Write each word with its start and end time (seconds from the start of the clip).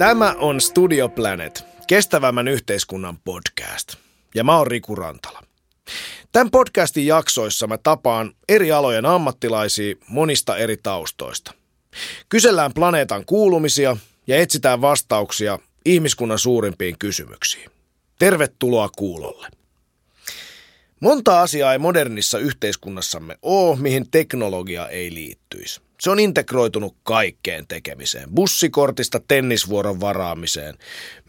Tämä 0.00 0.34
on 0.38 0.60
Studio 0.60 1.08
Planet, 1.08 1.64
kestävämmän 1.86 2.48
yhteiskunnan 2.48 3.18
podcast. 3.24 3.94
Ja 4.34 4.44
mä 4.44 4.58
oon 4.58 4.66
Riku 4.66 4.94
Rantala. 4.94 5.42
Tämän 6.32 6.50
podcastin 6.50 7.06
jaksoissa 7.06 7.66
mä 7.66 7.78
tapaan 7.78 8.34
eri 8.48 8.72
alojen 8.72 9.06
ammattilaisia 9.06 9.94
monista 10.08 10.56
eri 10.56 10.76
taustoista. 10.76 11.54
Kysellään 12.28 12.74
planeetan 12.74 13.24
kuulumisia 13.24 13.96
ja 14.26 14.36
etsitään 14.36 14.80
vastauksia 14.80 15.58
ihmiskunnan 15.84 16.38
suurimpiin 16.38 16.98
kysymyksiin. 16.98 17.70
Tervetuloa 18.18 18.88
kuulolle. 18.88 19.48
Monta 21.00 21.40
asiaa 21.40 21.72
ei 21.72 21.78
modernissa 21.78 22.38
yhteiskunnassamme 22.38 23.38
ole, 23.42 23.78
mihin 23.78 24.10
teknologia 24.10 24.88
ei 24.88 25.14
liittyisi. 25.14 25.80
Se 26.00 26.10
on 26.10 26.18
integroitunut 26.18 26.96
kaikkeen 27.02 27.66
tekemiseen. 27.66 28.30
Bussikortista 28.30 29.20
tennisvuoron 29.28 30.00
varaamiseen, 30.00 30.78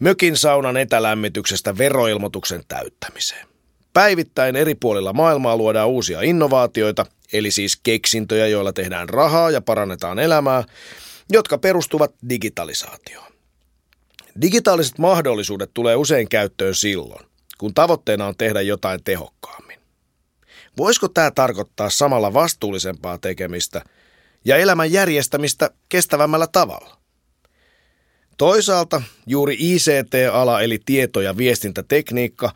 mökin 0.00 0.36
saunan 0.36 0.76
etälämmityksestä 0.76 1.78
veroilmoituksen 1.78 2.62
täyttämiseen. 2.68 3.46
Päivittäin 3.92 4.56
eri 4.56 4.74
puolilla 4.74 5.12
maailmaa 5.12 5.56
luodaan 5.56 5.88
uusia 5.88 6.20
innovaatioita, 6.20 7.06
eli 7.32 7.50
siis 7.50 7.80
keksintöjä, 7.82 8.46
joilla 8.46 8.72
tehdään 8.72 9.08
rahaa 9.08 9.50
ja 9.50 9.60
parannetaan 9.60 10.18
elämää, 10.18 10.64
jotka 11.30 11.58
perustuvat 11.58 12.14
digitalisaatioon. 12.28 13.32
Digitaaliset 14.40 14.98
mahdollisuudet 14.98 15.70
tulee 15.74 15.96
usein 15.96 16.28
käyttöön 16.28 16.74
silloin, 16.74 17.26
kun 17.58 17.74
tavoitteena 17.74 18.26
on 18.26 18.36
tehdä 18.36 18.60
jotain 18.60 19.04
tehokkaammin. 19.04 19.78
Voisiko 20.76 21.08
tämä 21.08 21.30
tarkoittaa 21.30 21.90
samalla 21.90 22.34
vastuullisempaa 22.34 23.18
tekemistä 23.18 23.82
ja 24.44 24.56
elämän 24.56 24.92
järjestämistä 24.92 25.70
kestävämmällä 25.88 26.46
tavalla? 26.46 26.96
Toisaalta 28.38 29.02
juuri 29.26 29.56
ICT-ala 29.58 30.60
eli 30.60 30.78
tieto- 30.84 31.20
ja 31.20 31.36
viestintätekniikka 31.36 32.52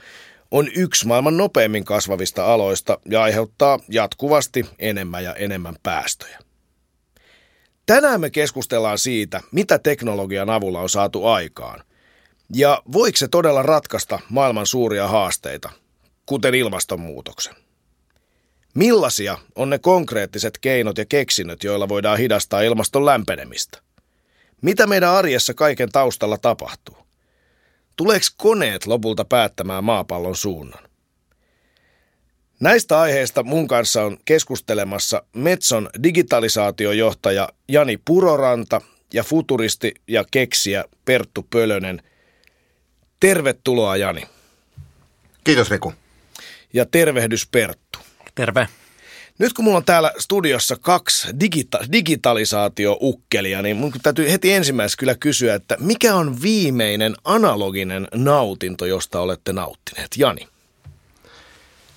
on 0.50 0.68
yksi 0.76 1.06
maailman 1.06 1.36
nopeimmin 1.36 1.84
kasvavista 1.84 2.52
aloista 2.52 2.98
ja 3.10 3.22
aiheuttaa 3.22 3.78
jatkuvasti 3.88 4.66
enemmän 4.78 5.24
ja 5.24 5.34
enemmän 5.34 5.76
päästöjä. 5.82 6.38
Tänään 7.86 8.20
me 8.20 8.30
keskustellaan 8.30 8.98
siitä, 8.98 9.40
mitä 9.52 9.78
teknologian 9.78 10.50
avulla 10.50 10.80
on 10.80 10.88
saatu 10.88 11.26
aikaan. 11.26 11.82
Ja 12.54 12.82
voiko 12.92 13.16
se 13.16 13.28
todella 13.28 13.62
ratkaista 13.62 14.18
maailman 14.28 14.66
suuria 14.66 15.08
haasteita, 15.08 15.70
kuten 16.26 16.54
ilmastonmuutoksen? 16.54 17.65
Millaisia 18.76 19.38
on 19.54 19.70
ne 19.70 19.78
konkreettiset 19.78 20.58
keinot 20.58 20.98
ja 20.98 21.04
keksinnöt, 21.04 21.64
joilla 21.64 21.88
voidaan 21.88 22.18
hidastaa 22.18 22.60
ilmaston 22.60 23.06
lämpenemistä? 23.06 23.78
Mitä 24.62 24.86
meidän 24.86 25.10
arjessa 25.10 25.54
kaiken 25.54 25.92
taustalla 25.92 26.38
tapahtuu? 26.38 26.96
Tuleeko 27.96 28.26
koneet 28.36 28.86
lopulta 28.86 29.24
päättämään 29.24 29.84
maapallon 29.84 30.36
suunnan? 30.36 30.84
Näistä 32.60 33.00
aiheista 33.00 33.42
mun 33.42 33.68
kanssa 33.68 34.04
on 34.04 34.18
keskustelemassa 34.24 35.22
Metson 35.32 35.90
digitalisaatiojohtaja 36.02 37.48
Jani 37.68 37.96
Puroranta 38.04 38.80
ja 39.12 39.24
futuristi 39.24 39.94
ja 40.08 40.24
keksijä 40.30 40.84
Perttu 41.04 41.46
Pölönen. 41.50 42.02
Tervetuloa 43.20 43.96
Jani. 43.96 44.22
Kiitos 45.44 45.70
Riku. 45.70 45.92
Ja 46.72 46.86
tervehdys 46.86 47.48
Perttu. 47.52 47.85
Terve. 48.36 48.68
Nyt 49.38 49.52
kun 49.52 49.64
mulla 49.64 49.76
on 49.76 49.84
täällä 49.84 50.12
studiossa 50.18 50.76
kaksi 50.80 51.28
digita- 51.28 51.86
digitalisaatio-ukkelia, 51.92 53.62
niin 53.62 53.76
mun 53.76 53.92
täytyy 54.02 54.32
heti 54.32 54.52
ensimmäisenä 54.52 54.98
kyllä 54.98 55.14
kysyä, 55.14 55.54
että 55.54 55.76
mikä 55.80 56.14
on 56.14 56.42
viimeinen 56.42 57.14
analoginen 57.24 58.08
nautinto, 58.14 58.86
josta 58.86 59.20
olette 59.20 59.52
nauttineet? 59.52 60.10
Jani. 60.16 60.48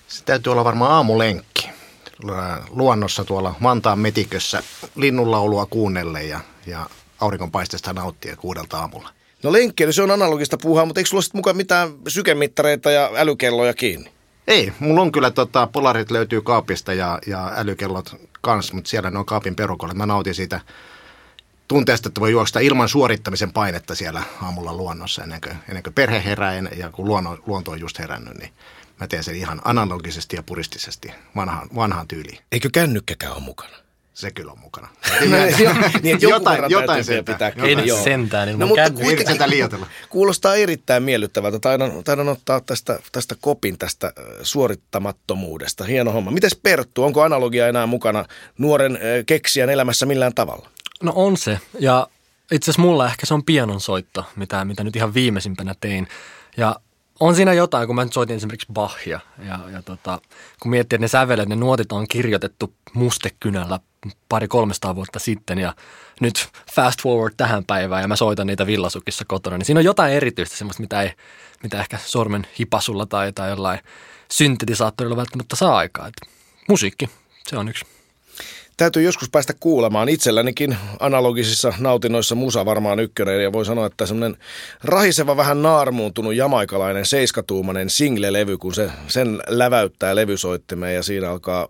Se 0.07 0.23
täytyy 0.23 0.51
olla 0.51 0.63
varmaan 0.63 0.91
aamulenkki 0.91 1.69
luonnossa 2.69 3.25
tuolla 3.25 3.55
Vantaan 3.63 3.99
metikössä 3.99 4.63
linnunlaulua 4.95 5.65
kuunnelle 5.65 6.23
ja, 6.23 6.39
ja 6.67 6.89
aurinkonpaisteesta 7.19 7.93
nauttia 7.93 8.35
kuudelta 8.35 8.77
aamulla. 8.77 9.09
No 9.43 9.51
lenkkeily, 9.51 9.93
se 9.93 10.01
on 10.01 10.11
analogista 10.11 10.57
puhua, 10.61 10.85
mutta 10.85 10.99
eikö 10.99 11.09
sulla 11.09 11.21
sitten 11.21 11.39
mukaan 11.39 11.57
mitään 11.57 11.89
sykemittareita 12.07 12.91
ja 12.91 13.11
älykelloja 13.15 13.73
kiinni? 13.73 14.18
Ei, 14.49 14.73
mulla 14.79 15.01
on 15.01 15.11
kyllä 15.11 15.31
tota, 15.31 15.67
polarit 15.67 16.11
löytyy 16.11 16.41
kaapista 16.41 16.93
ja, 16.93 17.19
ja 17.27 17.51
älykellot 17.55 18.15
kanssa, 18.41 18.73
mutta 18.73 18.89
siellä 18.89 19.11
ne 19.11 19.19
on 19.19 19.25
kaapin 19.25 19.55
perukolla. 19.55 19.93
Mä 19.93 20.05
nautin 20.05 20.35
siitä 20.35 20.59
tunteesta, 21.67 22.09
että 22.09 22.21
voi 22.21 22.31
juosta 22.31 22.59
ilman 22.59 22.89
suorittamisen 22.89 23.53
painetta 23.53 23.95
siellä 23.95 24.23
aamulla 24.41 24.73
luonnossa 24.73 25.23
ennen 25.23 25.41
kuin, 25.41 25.55
ennen 25.67 25.83
kuin 25.83 25.93
perhe 25.93 26.23
herää 26.25 26.53
ja 26.77 26.89
kun 26.91 27.05
luonto, 27.05 27.37
luonto 27.47 27.71
on 27.71 27.79
just 27.79 27.99
herännyt, 27.99 28.37
niin 28.37 28.53
mä 28.99 29.07
teen 29.07 29.23
sen 29.23 29.35
ihan 29.35 29.61
analogisesti 29.65 30.35
ja 30.35 30.43
puristisesti 30.43 31.11
vanhaan, 31.35 31.67
vanhaan 31.75 32.07
tyyliin. 32.07 32.39
Eikö 32.51 32.69
kännykkäkään 32.73 33.33
ole 33.33 33.43
mukana? 33.43 33.75
Se 34.19 34.31
kyllä 34.31 34.51
on 34.51 34.59
mukana. 34.59 34.87
niin, 36.03 36.17
jotain, 36.21 36.63
jotain 36.69 37.03
sentään. 37.03 37.37
Pitää. 37.37 37.67
Jotain. 37.67 37.77
nyt 37.77 38.03
sentään 38.03 38.49
ilman 38.49 38.59
No, 38.59 38.67
mutta 38.67 39.25
sentään 39.25 39.49
liioitella. 39.49 39.87
Kuulostaa 40.09 40.55
erittäin 40.55 41.03
miellyttävältä. 41.03 41.59
Taidan, 41.59 42.03
taidan 42.03 42.29
ottaa 42.29 42.61
tästä, 42.61 42.99
tästä 43.11 43.35
kopin 43.41 43.77
tästä 43.77 44.13
suorittamattomuudesta. 44.41 45.83
Hieno 45.83 46.11
homma. 46.11 46.31
Mites 46.31 46.55
Perttu, 46.63 47.03
onko 47.03 47.21
analogia 47.21 47.67
enää 47.67 47.85
mukana 47.85 48.25
nuoren 48.57 48.99
keksijän 49.25 49.69
elämässä 49.69 50.05
millään 50.05 50.33
tavalla? 50.33 50.69
No 51.03 51.11
on 51.15 51.37
se. 51.37 51.59
Ja 51.79 52.07
itse 52.51 52.71
asiassa 52.71 52.81
mulla 52.81 53.05
ehkä 53.05 53.25
se 53.25 53.33
on 53.33 53.43
pianon 53.43 53.81
soitto, 53.81 54.25
mitä, 54.35 54.65
mitä 54.65 54.83
nyt 54.83 54.95
ihan 54.95 55.13
viimeisimpänä 55.13 55.75
tein. 55.81 56.07
Ja 56.57 56.75
on 57.19 57.35
siinä 57.35 57.53
jotain, 57.53 57.87
kun 57.87 57.95
mä 57.95 58.03
nyt 58.03 58.13
soitin 58.13 58.35
esimerkiksi 58.35 58.67
Bachia. 58.73 59.19
Ja, 59.45 59.59
ja 59.71 59.81
tota, 59.81 60.21
kun 60.61 60.71
miettii, 60.71 60.95
että 60.95 61.03
ne 61.03 61.07
sävelet, 61.07 61.49
ne 61.49 61.55
nuotit 61.55 61.91
on 61.91 62.07
kirjoitettu 62.07 62.73
mustekynällä 62.93 63.79
pari 64.29 64.47
300 64.47 64.95
vuotta 64.95 65.19
sitten 65.19 65.59
ja 65.59 65.75
nyt 66.21 66.49
fast 66.75 67.01
forward 67.01 67.33
tähän 67.37 67.65
päivään 67.65 68.01
ja 68.01 68.07
mä 68.07 68.15
soitan 68.15 68.47
niitä 68.47 68.65
villasukissa 68.65 69.25
kotona, 69.27 69.57
niin 69.57 69.65
siinä 69.65 69.79
on 69.79 69.85
jotain 69.85 70.13
erityistä 70.13 70.55
semmoista, 70.55 70.81
mitä, 70.81 71.01
ei, 71.01 71.11
mitä 71.63 71.79
ehkä 71.79 71.97
sormen 72.05 72.47
hipasulla 72.59 73.05
tai, 73.05 73.33
tai 73.33 73.49
jollain 73.49 73.79
syntetisaattorilla 74.31 75.15
välttämättä 75.17 75.55
saa 75.55 75.77
aikaa. 75.77 76.07
Et 76.07 76.31
musiikki, 76.69 77.09
se 77.47 77.57
on 77.57 77.69
yksi. 77.69 77.98
Täytyy 78.79 79.03
joskus 79.03 79.29
päästä 79.29 79.53
kuulemaan. 79.59 80.09
Itsellänikin 80.09 80.77
analogisissa 80.99 81.73
nautinnoissa 81.79 82.35
musa 82.35 82.65
varmaan 82.65 82.99
ykkönen 82.99 83.43
ja 83.43 83.53
voi 83.53 83.65
sanoa, 83.65 83.85
että 83.85 84.05
semmoinen 84.05 84.37
rahiseva 84.83 85.37
vähän 85.37 85.61
naarmuuntunut 85.61 86.35
jamaikalainen 86.35 87.05
seiskatuumainen 87.05 87.89
single-levy, 87.89 88.57
kun 88.57 88.73
se, 88.73 88.91
sen 89.07 89.41
läväyttää 89.47 90.15
levysoittimeen 90.15 90.95
ja 90.95 91.03
siinä 91.03 91.29
alkaa 91.29 91.67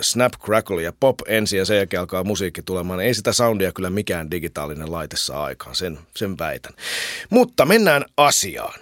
snap, 0.00 0.32
crackle 0.32 0.82
ja 0.82 0.92
pop 1.00 1.18
ensin 1.26 1.58
ja 1.58 1.64
sen 1.64 1.76
jälkeen 1.76 2.00
alkaa 2.00 2.24
musiikki 2.24 2.62
tulemaan. 2.62 3.00
Ei 3.00 3.14
sitä 3.14 3.32
soundia 3.32 3.72
kyllä 3.72 3.90
mikään 3.90 4.30
digitaalinen 4.30 4.92
laite 4.92 5.16
saa 5.16 5.44
aikaan, 5.44 5.74
sen, 5.74 5.98
sen 6.16 6.38
väitän. 6.38 6.72
Mutta 7.30 7.64
mennään 7.64 8.04
asiaan. 8.16 8.80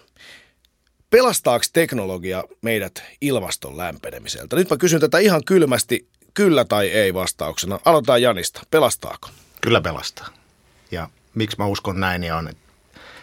Pelastaako 1.10 1.64
teknologia 1.72 2.44
meidät 2.62 3.02
ilmaston 3.20 3.76
lämpenemiseltä? 3.76 4.56
Nyt 4.56 4.70
mä 4.70 4.76
kysyn 4.76 5.00
tätä 5.00 5.18
ihan 5.18 5.44
kylmästi, 5.44 6.08
kyllä 6.34 6.64
tai 6.64 6.86
ei 6.88 7.14
vastauksena. 7.14 7.80
Aloitetaan 7.84 8.22
Janista. 8.22 8.62
Pelastaako? 8.70 9.28
Kyllä 9.60 9.80
pelastaa. 9.80 10.28
Ja 10.90 11.08
miksi 11.34 11.56
mä 11.58 11.66
uskon 11.66 12.00
näin, 12.00 12.20
niin 12.20 12.34
on, 12.34 12.50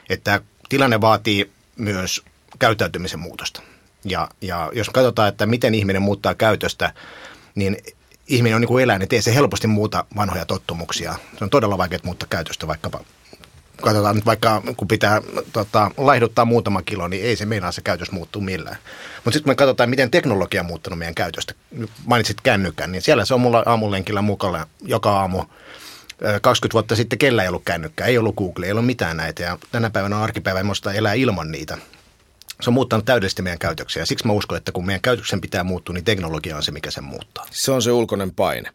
että 0.09 0.41
tilanne 0.69 1.01
vaatii 1.01 1.51
myös 1.75 2.23
käyttäytymisen 2.59 3.19
muutosta. 3.19 3.61
Ja, 4.05 4.29
ja 4.41 4.71
jos 4.73 4.89
katsotaan, 4.89 5.29
että 5.29 5.45
miten 5.45 5.75
ihminen 5.75 6.01
muuttaa 6.01 6.35
käytöstä, 6.35 6.93
niin 7.55 7.77
ihminen 8.27 8.55
on 8.55 8.61
niin 8.61 8.67
kuin 8.67 8.83
eläin, 8.83 9.01
että 9.01 9.15
ei 9.15 9.21
se 9.21 9.35
helposti 9.35 9.67
muuta 9.67 10.05
vanhoja 10.15 10.45
tottumuksia. 10.45 11.15
Se 11.37 11.43
on 11.43 11.49
todella 11.49 11.77
vaikea 11.77 11.99
muuttaa 12.03 12.27
käytöstä 12.29 12.67
vaikkapa 12.67 12.99
katsotaan 13.81 14.15
nyt 14.15 14.25
vaikka, 14.25 14.63
kun 14.77 14.87
pitää 14.87 15.21
tota, 15.53 15.91
laihduttaa 15.97 16.45
muutama 16.45 16.81
kilo, 16.81 17.07
niin 17.07 17.23
ei 17.23 17.35
se 17.35 17.45
meinaa 17.45 17.71
se 17.71 17.81
käytös 17.81 18.11
muuttuu 18.11 18.41
millään. 18.41 18.77
Mutta 19.15 19.31
sitten 19.31 19.51
me 19.51 19.55
katsotaan, 19.55 19.89
miten 19.89 20.11
teknologia 20.11 20.61
on 20.61 20.67
muuttanut 20.67 20.99
meidän 20.99 21.15
käytöstä, 21.15 21.53
mainitsit 22.05 22.41
kännykän, 22.41 22.91
niin 22.91 23.01
siellä 23.01 23.25
se 23.25 23.33
on 23.33 23.41
mulla 23.41 23.63
aamulenkillä 23.65 24.21
mukana 24.21 24.67
joka 24.81 25.19
aamu. 25.19 25.43
Ö, 26.25 26.39
20 26.41 26.73
vuotta 26.73 26.95
sitten 26.95 27.19
kellä 27.19 27.43
ei 27.43 27.49
ollut 27.49 27.65
kännykkää, 27.65 28.07
ei 28.07 28.17
ollut 28.17 28.35
Google, 28.35 28.65
ei 28.65 28.71
ollut 28.71 28.85
mitään 28.85 29.17
näitä 29.17 29.43
ja 29.43 29.57
tänä 29.71 29.89
päivänä 29.89 30.17
on 30.17 30.23
arkipäivä, 30.23 30.63
muista 30.63 30.93
elää 30.93 31.13
ilman 31.13 31.51
niitä. 31.51 31.77
Se 32.61 32.69
on 32.69 32.73
muuttanut 32.73 33.05
täydellisesti 33.05 33.41
meidän 33.41 33.59
käytöksiä. 33.59 34.05
Siksi 34.05 34.27
mä 34.27 34.33
uskon, 34.33 34.57
että 34.57 34.71
kun 34.71 34.85
meidän 34.85 35.01
käytöksen 35.01 35.41
pitää 35.41 35.63
muuttua, 35.63 35.93
niin 35.93 36.05
teknologia 36.05 36.57
on 36.57 36.63
se, 36.63 36.71
mikä 36.71 36.91
sen 36.91 37.03
muuttaa. 37.03 37.45
Se 37.51 37.71
on 37.71 37.81
se 37.81 37.91
ulkoinen 37.91 38.31
paine. 38.31 38.71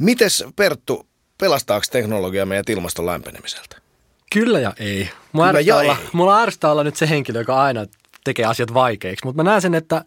Mites 0.00 0.44
Perttu, 0.56 1.06
pelastaako 1.38 1.86
teknologia 1.90 2.46
meidät 2.46 2.68
ilmaston 2.68 3.06
lämpenemiseltä? 3.06 3.83
Kyllä 4.34 4.60
ja 4.60 4.72
ei. 4.78 5.10
Mulla 5.32 5.46
Kyllä 5.46 5.60
ja 5.60 5.76
olla, 5.76 5.96
ei. 6.00 6.08
mulla 6.12 6.40
ärsyttää 6.40 6.72
olla 6.72 6.84
nyt 6.84 6.96
se 6.96 7.08
henkilö, 7.08 7.38
joka 7.38 7.62
aina 7.62 7.86
tekee 8.24 8.44
asiat 8.44 8.74
vaikeiksi, 8.74 9.24
mutta 9.24 9.42
mä 9.42 9.50
näen 9.50 9.62
sen, 9.62 9.74
että, 9.74 10.04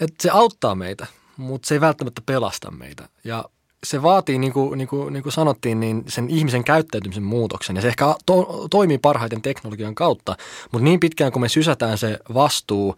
että 0.00 0.22
se 0.22 0.30
auttaa 0.30 0.74
meitä, 0.74 1.06
mutta 1.36 1.68
se 1.68 1.74
ei 1.74 1.80
välttämättä 1.80 2.22
pelasta 2.26 2.70
meitä. 2.70 3.08
Ja 3.24 3.44
se 3.84 4.02
vaatii, 4.02 4.38
niin 4.38 4.52
kuin, 4.52 4.78
niin, 4.78 4.88
kuin, 4.88 5.12
niin 5.12 5.22
kuin 5.22 5.32
sanottiin, 5.32 5.80
niin 5.80 6.04
sen 6.08 6.30
ihmisen 6.30 6.64
käyttäytymisen 6.64 7.22
muutoksen. 7.22 7.76
Ja 7.76 7.82
se 7.82 7.88
ehkä 7.88 8.14
to, 8.26 8.66
toimii 8.70 8.98
parhaiten 8.98 9.42
teknologian 9.42 9.94
kautta, 9.94 10.36
mutta 10.72 10.84
niin 10.84 11.00
pitkään 11.00 11.32
kun 11.32 11.42
me 11.42 11.48
sysätään 11.48 11.98
se 11.98 12.18
vastuu 12.34 12.96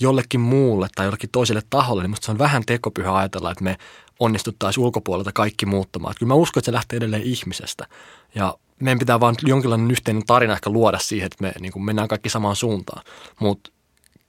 jollekin 0.00 0.40
muulle 0.40 0.88
tai 0.94 1.06
jollekin 1.06 1.30
toiselle 1.32 1.62
taholle, 1.70 2.02
niin 2.02 2.10
musta 2.10 2.24
se 2.24 2.32
on 2.32 2.38
vähän 2.38 2.62
tekopyhä 2.66 3.16
ajatella, 3.16 3.50
että 3.50 3.64
me 3.64 3.76
onnistuttaisiin 4.20 4.84
ulkopuolelta 4.84 5.32
kaikki 5.32 5.66
muuttamaan. 5.66 6.10
Että 6.10 6.18
kyllä 6.18 6.30
mä 6.30 6.34
uskon, 6.34 6.60
että 6.60 6.66
se 6.66 6.72
lähtee 6.72 6.96
edelleen 6.96 7.22
ihmisestä. 7.22 7.86
Ja 8.34 8.54
meidän 8.80 8.98
pitää 8.98 9.20
vaan 9.20 9.34
jonkinlainen 9.42 9.90
yhteinen 9.90 10.26
tarina 10.26 10.52
ehkä 10.52 10.70
luoda 10.70 10.98
siihen, 10.98 11.26
että 11.26 11.38
me 11.40 11.52
niin 11.60 11.72
kuin 11.72 11.84
mennään 11.84 12.08
kaikki 12.08 12.28
samaan 12.28 12.56
suuntaan. 12.56 13.04
Mutta 13.40 13.70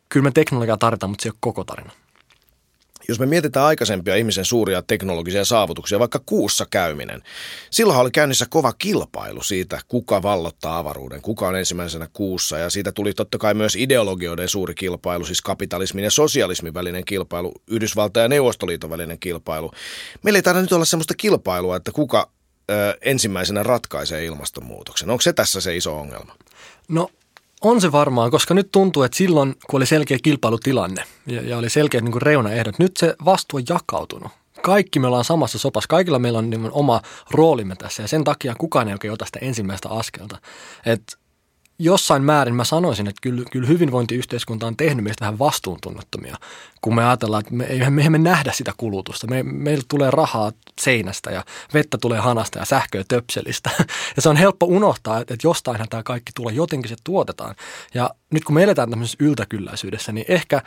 kyllä 0.10 0.24
me 0.24 0.32
teknologiaa 0.32 0.78
tarvitaan, 0.78 1.10
mutta 1.10 1.24
se 1.24 1.30
ei 1.30 1.32
ole 1.32 1.38
koko 1.40 1.64
tarina. 1.64 1.92
Jos 3.08 3.20
me 3.20 3.26
mietitään 3.26 3.66
aikaisempia 3.66 4.16
ihmisen 4.16 4.46
suuria 4.46 4.82
teknologisia 4.82 5.46
saavutuksia, 5.46 6.00
vaikka 6.00 6.22
kuussa 6.26 6.66
käyminen, 6.70 7.22
silloin 7.70 8.00
oli 8.00 8.12
käynnissä 8.12 8.46
kova 8.50 8.74
kilpailu 8.74 9.44
siitä, 9.44 9.80
kuka 9.88 10.24
vallottaa 10.24 10.78
avaruuden, 10.78 11.22
kuka 11.22 11.48
on 11.48 11.56
ensimmäisenä 11.56 12.08
kuussa. 12.14 12.58
Ja 12.58 12.70
siitä 12.70 12.92
tuli 12.92 13.14
totta 13.14 13.38
kai 13.38 13.54
myös 13.54 13.76
ideologioiden 13.76 14.50
suuri 14.50 14.76
kilpailu, 14.76 15.26
siis 15.26 15.42
kapitalismin 15.42 16.04
ja 16.04 16.12
sosialismin 16.12 16.74
välinen 16.74 17.06
kilpailu, 17.06 17.54
Yhdysvaltain 17.68 18.24
ja 18.24 18.28
Neuvostoliiton 18.30 18.90
välinen 18.90 19.20
kilpailu. 19.20 19.72
Meillä 20.24 20.38
ei 20.38 20.44
taida 20.44 20.62
nyt 20.62 20.72
olla 20.72 20.86
sellaista 20.86 21.14
kilpailua, 21.18 21.76
että 21.76 21.92
kuka 21.92 22.30
ö, 22.72 22.98
ensimmäisenä 23.02 23.64
ratkaisee 23.64 24.26
ilmastonmuutoksen. 24.26 25.10
Onko 25.10 25.22
se 25.22 25.34
tässä 25.34 25.62
se 25.62 25.76
iso 25.76 26.00
ongelma? 26.00 26.36
No 26.88 27.10
on 27.62 27.82
se 27.82 27.92
varmaan, 27.92 28.32
koska 28.32 28.54
nyt 28.54 28.72
tuntuu, 28.72 29.04
että 29.04 29.18
silloin, 29.18 29.56
kun 29.70 29.78
oli 29.78 29.86
selkeä 29.86 30.18
kilpailutilanne 30.24 31.04
ja, 31.28 31.42
ja 31.42 31.58
oli 31.58 31.70
selkeät 31.70 32.04
niin 32.04 32.22
reunaehdot, 32.22 32.80
nyt 32.80 32.98
se 32.98 33.16
vastuu 33.26 33.58
on 33.58 33.64
jakautunut. 33.70 34.32
Kaikki 34.62 35.00
me 35.00 35.08
ollaan 35.08 35.26
samassa 35.26 35.60
sopassa, 35.60 35.88
kaikilla 35.88 36.20
meillä 36.20 36.40
on 36.40 36.50
niin 36.50 36.72
oma 36.72 37.02
roolimme 37.32 37.76
tässä 37.76 38.04
ja 38.04 38.08
sen 38.08 38.24
takia 38.24 38.56
kukaan 38.58 38.88
ei 38.88 38.94
oikein 38.94 39.14
ota 39.14 39.26
sitä 39.26 39.40
ensimmäistä 39.42 39.90
askelta. 39.90 40.38
Että 40.86 41.18
jossain 41.80 42.24
määrin 42.24 42.56
mä 42.56 42.64
sanoisin, 42.64 43.08
että 43.08 43.20
kyllä, 43.22 43.44
kyllä 43.52 43.68
hyvinvointiyhteiskunta 43.68 44.68
on 44.68 44.78
tehnyt 44.78 45.04
meistä 45.04 45.26
vähän 45.26 45.40
vastuuntunnottomia, 45.40 46.38
kun 46.82 46.96
me 46.96 47.06
ajatellaan, 47.06 47.40
että 47.40 47.54
me, 47.54 47.66
ei, 47.66 47.90
me 47.90 48.04
emme 48.04 48.18
nähdä 48.18 48.52
sitä 48.52 48.74
kulutusta. 48.78 49.28
Me, 49.28 49.44
meillä 49.44 49.84
tulee 49.88 50.12
rahaa 50.12 50.52
seinästä 50.82 51.32
ja 51.32 51.46
vettä 51.74 51.98
tulee 51.98 52.20
hanasta 52.20 52.60
ja 52.60 52.66
sähköä 52.66 53.04
töpselistä. 53.08 53.70
Ja 54.16 54.22
se 54.22 54.30
on 54.30 54.36
helppo 54.36 54.66
unohtaa, 54.66 55.20
että, 55.20 55.34
että 55.34 55.48
jostainhan 55.48 55.90
tämä 55.90 56.04
kaikki 56.04 56.32
tulee, 56.36 56.54
jotenkin 56.54 56.90
se 56.90 56.96
tuotetaan. 57.04 57.56
Ja 57.94 58.10
nyt 58.32 58.44
kun 58.44 58.56
me 58.56 58.64
eletään 58.64 58.90
tämmöisessä 58.90 59.18
yltäkylläisyydessä, 59.20 60.12
niin 60.12 60.26
ehkä, 60.28 60.62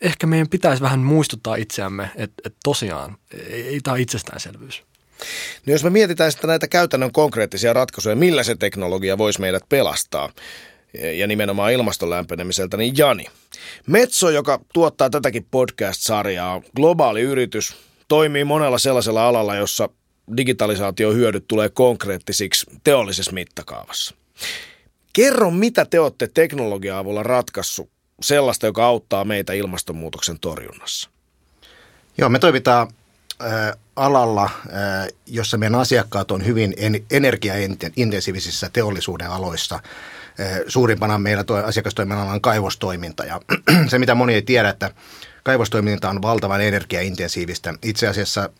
ehkä 0.00 0.26
meidän 0.26 0.48
pitäisi 0.48 0.82
vähän 0.82 1.00
muistuttaa 1.00 1.56
itseämme, 1.56 2.10
että, 2.16 2.42
että 2.44 2.58
tosiaan 2.64 3.16
ei, 3.32 3.68
ei 3.68 3.80
tämä 3.80 3.92
ole 3.92 4.00
itsestäänselvyys. 4.00 4.87
No 5.66 5.72
jos 5.72 5.84
me 5.84 5.90
mietitään 5.90 6.32
sitten 6.32 6.48
näitä 6.48 6.68
käytännön 6.68 7.12
konkreettisia 7.12 7.72
ratkaisuja, 7.72 8.16
millä 8.16 8.42
se 8.42 8.56
teknologia 8.56 9.18
voisi 9.18 9.40
meidät 9.40 9.62
pelastaa, 9.68 10.32
ja 11.16 11.26
nimenomaan 11.26 11.72
ilmaston 11.72 12.10
lämpenemiseltä, 12.10 12.76
niin 12.76 12.96
Jani. 12.96 13.26
Metso, 13.86 14.30
joka 14.30 14.60
tuottaa 14.72 15.10
tätäkin 15.10 15.46
podcast-sarjaa, 15.50 16.62
globaali 16.76 17.20
yritys, 17.20 17.76
toimii 18.08 18.44
monella 18.44 18.78
sellaisella 18.78 19.28
alalla, 19.28 19.56
jossa 19.56 19.88
digitalisaation 20.36 21.14
hyödyt 21.14 21.44
tulee 21.48 21.68
konkreettisiksi 21.68 22.66
teollisessa 22.84 23.32
mittakaavassa. 23.32 24.14
Kerro, 25.12 25.50
mitä 25.50 25.84
te 25.84 26.00
olette 26.00 26.28
teknologia 26.34 26.98
avulla 26.98 27.22
ratkaissut 27.22 27.90
sellaista, 28.22 28.66
joka 28.66 28.86
auttaa 28.86 29.24
meitä 29.24 29.52
ilmastonmuutoksen 29.52 30.40
torjunnassa? 30.40 31.10
Joo, 32.18 32.28
me 32.28 32.38
toimitaan 32.38 32.88
alalla, 33.96 34.50
jossa 35.26 35.56
meidän 35.56 35.80
asiakkaat 35.80 36.30
on 36.30 36.46
hyvin 36.46 36.74
energiaintensiivisissä 37.10 38.70
teollisuuden 38.72 39.30
aloissa. 39.30 39.80
Suurimpana 40.68 41.18
meillä 41.18 41.44
tuo 41.44 41.56
asiakastoiminnalla 41.56 42.32
on 42.32 42.40
kaivostoiminta 42.40 43.24
ja 43.24 43.40
se 43.90 43.98
mitä 43.98 44.14
moni 44.14 44.34
ei 44.34 44.42
tiedä, 44.42 44.68
että 44.68 44.90
kaivostoiminta 45.42 46.10
on 46.10 46.22
valtavan 46.22 46.60
energiaintensiivistä. 46.60 47.74
Itse 47.82 48.08
asiassa 48.08 48.50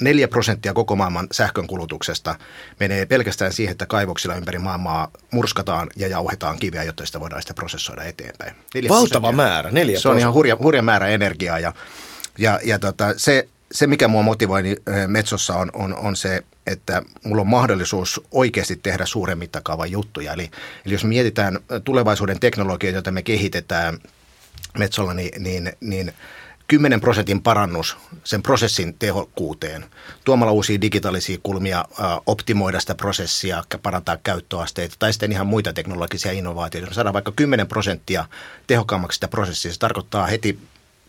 4 0.00 0.28
prosenttia 0.28 0.72
koko 0.72 0.96
maailman 0.96 1.26
sähkönkulutuksesta 1.32 2.34
menee 2.80 3.06
pelkästään 3.06 3.52
siihen, 3.52 3.72
että 3.72 3.86
kaivoksilla 3.86 4.34
ympäri 4.34 4.58
maailmaa 4.58 5.10
murskataan 5.30 5.88
ja 5.96 6.08
jauhetaan 6.08 6.58
kiveä, 6.58 6.82
jotta 6.82 7.06
sitä 7.06 7.20
voidaan 7.20 7.42
sitä 7.42 7.54
prosessoida 7.54 8.04
eteenpäin. 8.04 8.54
Valtava 8.88 9.32
määrä, 9.32 9.70
4 9.70 10.00
Se 10.00 10.08
on 10.08 10.18
ihan 10.18 10.32
hurja, 10.32 10.56
hurja 10.56 10.82
määrä 10.82 11.08
energiaa 11.08 11.58
ja, 11.58 11.72
ja, 12.38 12.60
ja 12.64 12.78
tota, 12.78 13.14
se 13.16 13.48
se, 13.72 13.86
mikä 13.86 14.08
mua 14.08 14.22
motivoi 14.22 14.62
niin 14.62 14.76
Metsossa 15.06 15.56
on, 15.56 15.70
on, 15.72 15.94
on 15.96 16.16
se, 16.16 16.42
että 16.66 17.02
mulla 17.24 17.40
on 17.40 17.46
mahdollisuus 17.46 18.20
oikeasti 18.30 18.76
tehdä 18.76 19.06
suuren 19.06 19.38
mittakaavan 19.38 19.90
juttuja. 19.90 20.32
Eli, 20.32 20.50
eli 20.86 20.94
jos 20.94 21.04
mietitään 21.04 21.58
tulevaisuuden 21.84 22.40
teknologioita, 22.40 22.96
joita 22.96 23.10
me 23.10 23.22
kehitetään 23.22 23.98
Metsolla, 24.78 25.14
niin, 25.14 25.42
niin, 25.42 25.72
niin 25.80 26.12
10 26.68 27.00
prosentin 27.00 27.42
parannus 27.42 27.96
sen 28.24 28.42
prosessin 28.42 28.94
tehokkuuteen, 28.98 29.84
tuomalla 30.24 30.52
uusia 30.52 30.80
digitaalisia 30.80 31.38
kulmia, 31.42 31.84
optimoida 32.26 32.80
sitä 32.80 32.94
prosessia, 32.94 33.64
parantaa 33.82 34.16
käyttöasteita 34.16 34.96
tai 34.98 35.12
sitten 35.12 35.32
ihan 35.32 35.46
muita 35.46 35.72
teknologisia 35.72 36.32
innovaatioita. 36.32 36.84
Jos 36.84 36.90
me 36.90 36.94
saadaan 36.94 37.14
vaikka 37.14 37.32
10 37.32 37.66
prosenttia 37.66 38.24
tehokkaammaksi 38.66 39.16
sitä 39.16 39.28
prosessia, 39.28 39.72
se 39.72 39.78
tarkoittaa 39.78 40.26
heti 40.26 40.58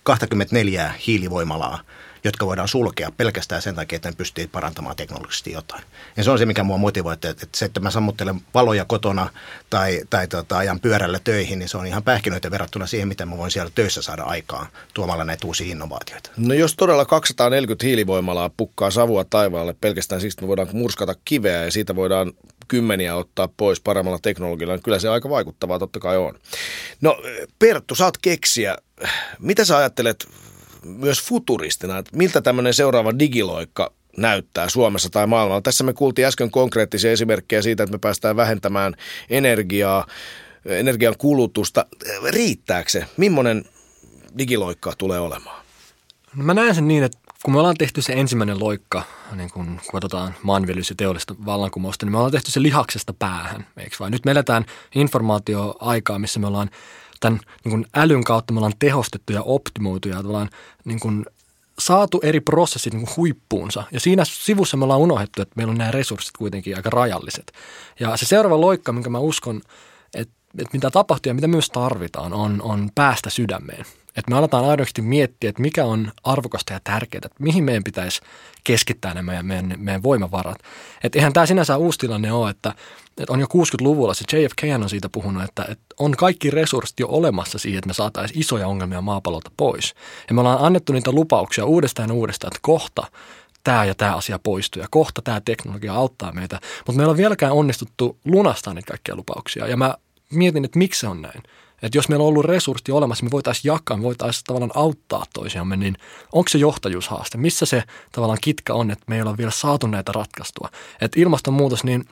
24 0.04 0.94
hiilivoimalaa– 1.07 1.80
jotka 2.23 2.45
voidaan 2.45 2.68
sulkea 2.68 3.12
pelkästään 3.18 3.62
sen 3.62 3.75
takia, 3.75 3.95
että 3.95 4.09
ne 4.09 4.15
pystyy 4.15 4.47
parantamaan 4.47 4.95
teknologisesti 4.95 5.51
jotain. 5.51 5.83
Ja 6.18 6.23
se 6.23 6.31
on 6.31 6.38
se, 6.38 6.45
mikä 6.45 6.63
mua 6.63 6.77
motivoi, 6.77 7.13
että, 7.13 7.29
että 7.29 7.47
se, 7.56 7.65
että 7.65 7.79
mä 7.79 7.91
sammuttelen 7.91 8.41
valoja 8.53 8.85
kotona 8.85 9.29
tai, 9.69 10.01
tai 10.09 10.27
tota, 10.27 10.57
ajan 10.57 10.79
pyörällä 10.79 11.19
töihin, 11.23 11.59
niin 11.59 11.69
se 11.69 11.77
on 11.77 11.85
ihan 11.85 12.03
pähkinöitä 12.03 12.51
verrattuna 12.51 12.88
siihen, 12.88 13.07
mitä 13.07 13.25
mä 13.25 13.38
voin 13.38 13.51
siellä 13.51 13.71
töissä 13.75 14.01
saada 14.01 14.23
aikaan 14.23 14.68
tuomalla 14.94 15.23
näitä 15.23 15.47
uusia 15.47 15.71
innovaatioita. 15.71 16.31
No 16.38 16.53
jos 16.53 16.75
todella 16.75 17.06
240 17.06 17.85
hiilivoimalaa 17.85 18.50
pukkaa 18.57 18.91
savua 18.91 19.23
taivaalle 19.23 19.75
pelkästään 19.81 20.21
siksi, 20.21 20.35
että 20.35 20.44
me 20.44 20.47
voidaan 20.47 20.68
murskata 20.73 21.15
kiveä 21.25 21.63
ja 21.63 21.71
siitä 21.71 21.95
voidaan 21.95 22.33
kymmeniä 22.68 23.15
ottaa 23.15 23.50
pois 23.57 23.81
paremmalla 23.81 24.19
teknologialla, 24.21 24.75
niin 24.75 24.83
kyllä 24.83 25.00
se 25.00 25.09
aika 25.09 25.29
vaikuttavaa 25.29 25.79
totta 25.79 26.00
kai 26.00 26.18
on. 26.18 26.39
No 27.01 27.21
Perttu, 27.59 27.95
saat 27.95 28.18
keksiä. 28.18 28.77
Mitä 29.39 29.65
sä 29.65 29.77
ajattelet 29.77 30.27
myös 30.86 31.22
futuristina, 31.22 31.97
että 31.97 32.18
miltä 32.18 32.42
tämmöinen 32.42 32.73
seuraava 32.73 33.19
digiloikka 33.19 33.94
näyttää 34.18 34.69
Suomessa 34.69 35.09
tai 35.09 35.28
maailmalla. 35.28 35.61
Tässä 35.61 35.83
me 35.83 35.94
kuultiin 35.94 36.28
äsken 36.28 36.52
konkreettisia 36.52 37.11
esimerkkejä 37.11 37.61
siitä, 37.61 37.83
että 37.83 37.92
me 37.92 38.00
päästään 38.00 38.35
vähentämään 38.35 38.94
energiaa, 39.30 40.07
energian 40.66 41.16
kulutusta. 41.18 41.85
Riittääkö 42.30 42.90
se? 42.90 43.06
Millainen 43.18 43.66
digiloikka 44.38 44.94
tulee 44.97 45.19
olemaan? 45.19 45.61
No 46.35 46.44
mä 46.44 46.54
näen 46.54 46.76
sen 46.76 46.88
niin, 46.88 47.04
että 47.04 47.18
kun 47.44 47.54
me 47.54 47.59
ollaan 47.59 47.78
tehty 47.78 48.02
se 48.02 48.14
ensimmäinen 48.14 48.59
loikka, 48.59 49.04
niin 49.35 49.52
kun 49.52 49.81
katsotaan 49.92 50.35
maanviljelys- 50.44 50.90
ja 50.90 50.95
teollista 50.95 51.35
vallankumousta, 51.45 52.06
niin 52.06 52.11
me 52.11 52.18
ollaan 52.18 52.31
tehty 52.31 52.52
se 52.52 52.61
lihaksesta 52.61 53.14
päähän, 53.14 53.68
eikö 53.78 53.95
vai? 54.00 54.09
Nyt 54.09 54.26
me 54.26 54.31
eletään 54.31 54.66
informaatioaikaa, 54.95 56.19
missä 56.19 56.40
me 56.40 56.47
ollaan 56.47 56.69
tämän 57.21 57.40
niin 57.63 57.71
kuin 57.71 57.85
älyn 57.95 58.23
kautta 58.23 58.54
me 58.54 58.59
ollaan 58.59 58.73
tehostettu 58.80 59.33
ja 59.33 59.42
optimoitu 59.42 60.09
ja 60.09 60.16
tavallaan 60.16 60.49
niin 60.85 60.99
kuin 60.99 61.25
saatu 61.80 62.19
eri 62.23 62.40
prosessit 62.40 62.94
niin 62.94 63.06
kuin 63.06 63.18
huippuunsa. 63.18 63.83
Ja 63.92 63.99
siinä 63.99 64.25
sivussa 64.25 64.78
me 64.78 64.83
ollaan 64.83 64.99
unohdettu, 64.99 65.42
että 65.42 65.54
meillä 65.56 65.71
on 65.71 65.78
nämä 65.78 65.92
resurssit 65.92 66.37
kuitenkin 66.37 66.75
aika 66.75 66.90
rajalliset. 66.90 67.51
Ja 67.99 68.18
se 68.18 68.25
seuraava 68.25 68.61
loikka, 68.61 68.92
minkä 68.92 69.09
mä 69.09 69.19
uskon, 69.19 69.61
että, 70.13 70.33
että 70.57 70.69
mitä 70.73 70.92
tapahtuu 70.92 71.30
ja 71.30 71.33
mitä 71.33 71.47
myös 71.47 71.69
tarvitaan, 71.69 72.33
on, 72.33 72.61
on 72.61 72.90
päästä 72.95 73.30
sydämeen. 73.30 73.85
Että 74.18 74.31
me 74.31 74.37
aletaan 74.37 74.65
aidosti 74.65 75.01
miettiä, 75.01 75.49
että 75.49 75.61
mikä 75.61 75.85
on 75.85 76.11
arvokasta 76.23 76.73
ja 76.73 76.80
tärkeää, 76.83 77.21
että 77.25 77.44
mihin 77.44 77.63
meidän 77.63 77.83
pitäisi 77.83 78.21
keskittää 78.63 79.13
nämä 79.13 79.25
meidän, 79.25 79.45
meidän, 79.45 79.73
meidän 79.77 80.03
voimavarat. 80.03 80.57
Että 81.03 81.19
eihän 81.19 81.33
tämä 81.33 81.45
sinänsä 81.45 81.77
uusi 81.77 81.99
tilanne 81.99 82.31
ole, 82.31 82.49
että, 82.49 82.75
että 83.18 83.33
on 83.33 83.39
jo 83.39 83.45
60-luvulla, 83.45 84.13
se 84.13 84.37
JFK 84.37 84.63
on 84.83 84.89
siitä 84.89 85.09
puhunut, 85.09 85.44
että, 85.44 85.65
että 85.69 85.83
on 85.99 86.15
kaikki 86.18 86.49
resurssit 86.49 86.99
jo 86.99 87.07
olemassa 87.09 87.59
siihen, 87.59 87.77
että 87.77 87.87
me 87.87 87.94
saataisiin 87.94 88.39
isoja 88.39 88.68
ongelmia 88.68 89.01
maapallolta 89.01 89.51
pois. 89.57 89.94
Ja 90.27 90.33
me 90.33 90.41
ollaan 90.41 90.65
annettu 90.65 90.94
niitä 90.94 91.11
lupauksia 91.11 91.65
uudestaan 91.65 92.09
ja 92.09 92.15
uudestaan, 92.15 92.49
että 92.49 92.59
kohta 92.61 93.03
tämä 93.63 93.85
ja 93.85 93.95
tämä 93.95 94.15
asia 94.15 94.39
poistuu 94.39 94.81
ja 94.81 94.87
kohta 94.91 95.21
tämä 95.21 95.41
teknologia 95.45 95.94
auttaa 95.94 96.31
meitä. 96.31 96.59
Mutta 96.77 96.97
meillä 96.97 97.11
on 97.11 97.18
vieläkään 97.18 97.53
onnistuttu 97.53 98.18
lunastaa 98.25 98.73
niitä 98.73 98.87
kaikkia 98.87 99.15
lupauksia. 99.15 99.68
Ja 99.68 99.77
mä 99.77 99.95
mietin, 100.31 100.65
että 100.65 100.80
miksi 100.80 100.99
se 100.99 101.07
on 101.07 101.21
näin. 101.21 101.44
Että 101.81 101.97
jos 101.97 102.09
meillä 102.09 102.23
on 102.23 102.30
ollut 102.30 102.45
resurssi 102.45 102.92
olemassa, 102.92 103.23
me 103.23 103.31
voitaisiin 103.31 103.73
jakaa, 103.73 103.97
me 103.97 104.04
voitaisiin 104.04 104.44
tavallaan 104.44 104.71
auttaa 104.76 105.26
toisiamme, 105.33 105.78
niin 105.78 105.97
onko 106.31 106.50
se 106.50 106.57
johtajuushaaste? 106.57 107.38
Missä 107.38 107.66
se 107.66 107.83
tavallaan 108.11 108.40
kitka 108.42 108.73
on, 108.73 108.92
että 108.92 109.06
meillä 109.07 109.31
on 109.31 109.38
vielä 109.38 109.52
saatu 109.52 109.88
näitä 109.88 110.11
ratkaistua? 110.11 110.69
Että 111.02 111.19
ilmastonmuutos, 111.19 111.83
niin 111.83 112.06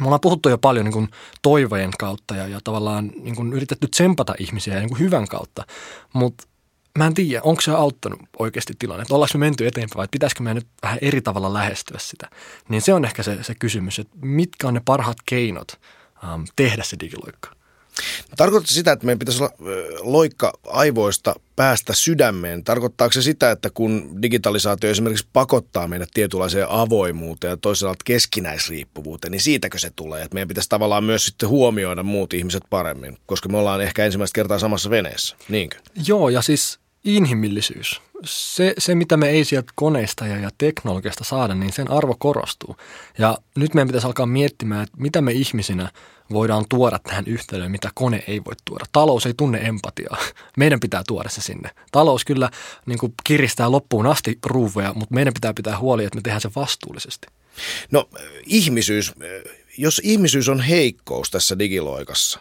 me 0.00 0.06
ollaan 0.06 0.20
puhuttu 0.20 0.48
jo 0.48 0.58
paljon 0.58 0.84
niin 0.84 0.92
kuin 0.92 1.08
toivojen 1.42 1.90
kautta 1.98 2.36
ja, 2.36 2.48
ja 2.48 2.60
tavallaan 2.64 3.12
niin 3.20 3.36
kuin 3.36 3.52
yritetty 3.52 3.88
tsempata 3.88 4.34
ihmisiä 4.38 4.78
niin 4.78 4.88
kuin 4.88 4.98
hyvän 4.98 5.28
kautta, 5.28 5.64
mutta 6.12 6.44
mä 6.98 7.06
en 7.06 7.14
tiedä, 7.14 7.42
onko 7.44 7.60
se 7.60 7.70
auttanut 7.70 8.20
oikeasti 8.38 8.74
tilanne, 8.78 9.02
että 9.02 9.14
ollaanko 9.14 9.38
me 9.38 9.46
menty 9.46 9.66
eteenpäin 9.66 9.96
vai 9.96 10.08
pitäisikö 10.10 10.42
me 10.42 10.54
nyt 10.54 10.66
vähän 10.82 10.98
eri 11.02 11.20
tavalla 11.20 11.52
lähestyä 11.52 11.98
sitä. 12.00 12.30
Niin 12.68 12.82
se 12.82 12.94
on 12.94 13.04
ehkä 13.04 13.22
se, 13.22 13.42
se 13.42 13.54
kysymys, 13.54 13.98
että 13.98 14.16
mitkä 14.22 14.68
on 14.68 14.74
ne 14.74 14.82
parhaat 14.84 15.16
keinot 15.26 15.80
um, 16.34 16.44
tehdä 16.56 16.82
se 16.82 16.96
digiloikka. 17.00 17.59
Tarkoittaa 18.36 18.74
sitä, 18.74 18.92
että 18.92 19.06
meidän 19.06 19.18
pitäisi 19.18 19.42
olla 19.42 19.54
loikka 20.00 20.52
aivoista 20.66 21.34
päästä 21.56 21.92
sydämeen. 21.94 22.64
Tarkoittaako 22.64 23.12
se 23.12 23.22
sitä, 23.22 23.50
että 23.50 23.70
kun 23.70 24.22
digitalisaatio 24.22 24.90
esimerkiksi 24.90 25.26
pakottaa 25.32 25.88
meidät 25.88 26.08
tietynlaiseen 26.14 26.66
avoimuuteen 26.68 27.50
ja 27.50 27.56
toisaalta 27.56 28.02
keskinäisriippuvuuteen, 28.04 29.32
niin 29.32 29.40
siitäkö 29.40 29.78
se 29.78 29.90
tulee? 29.96 30.22
Että 30.22 30.34
meidän 30.34 30.48
pitäisi 30.48 30.68
tavallaan 30.68 31.04
myös 31.04 31.26
sitten 31.26 31.48
huomioida 31.48 32.02
muut 32.02 32.34
ihmiset 32.34 32.62
paremmin, 32.70 33.18
koska 33.26 33.48
me 33.48 33.58
ollaan 33.58 33.80
ehkä 33.80 34.04
ensimmäistä 34.04 34.34
kertaa 34.34 34.58
samassa 34.58 34.90
veneessä, 34.90 35.36
niinkö? 35.48 35.76
Joo, 36.06 36.28
ja 36.28 36.42
siis 36.42 36.80
inhimillisyys. 37.04 38.02
Se, 38.24 38.74
se, 38.78 38.94
mitä 38.94 39.16
me 39.16 39.28
ei 39.28 39.44
sieltä 39.44 39.72
koneista 39.74 40.26
ja, 40.26 40.36
ja 40.36 40.50
teknologiasta 40.58 41.24
saada, 41.24 41.54
niin 41.54 41.72
sen 41.72 41.90
arvo 41.90 42.16
korostuu. 42.18 42.76
Ja 43.18 43.38
nyt 43.56 43.74
meidän 43.74 43.88
pitäisi 43.88 44.06
alkaa 44.06 44.26
miettimään, 44.26 44.82
että 44.82 44.96
mitä 44.96 45.20
me 45.20 45.32
ihmisinä 45.32 45.90
voidaan 46.32 46.64
tuoda 46.68 46.98
tähän 46.98 47.24
yhtälöön, 47.26 47.70
mitä 47.70 47.90
kone 47.94 48.24
ei 48.26 48.44
voi 48.44 48.54
tuoda. 48.64 48.84
Talous 48.92 49.26
ei 49.26 49.34
tunne 49.36 49.58
empatiaa. 49.62 50.16
Meidän 50.56 50.80
pitää 50.80 51.02
tuoda 51.06 51.28
se 51.28 51.40
sinne. 51.40 51.70
Talous 51.92 52.24
kyllä 52.24 52.50
niin 52.86 52.98
kuin 52.98 53.14
kiristää 53.24 53.70
loppuun 53.70 54.06
asti 54.06 54.38
ruuveja, 54.46 54.94
mutta 54.94 55.14
meidän 55.14 55.34
pitää 55.34 55.54
pitää 55.54 55.78
huoli, 55.78 56.04
että 56.04 56.16
me 56.16 56.22
tehdään 56.22 56.40
se 56.40 56.50
vastuullisesti. 56.56 57.26
No 57.90 58.08
ihmisyys, 58.46 59.12
jos 59.78 60.00
ihmisyys 60.04 60.48
on 60.48 60.60
heikkous 60.60 61.30
tässä 61.30 61.58
digiloikassa, 61.58 62.40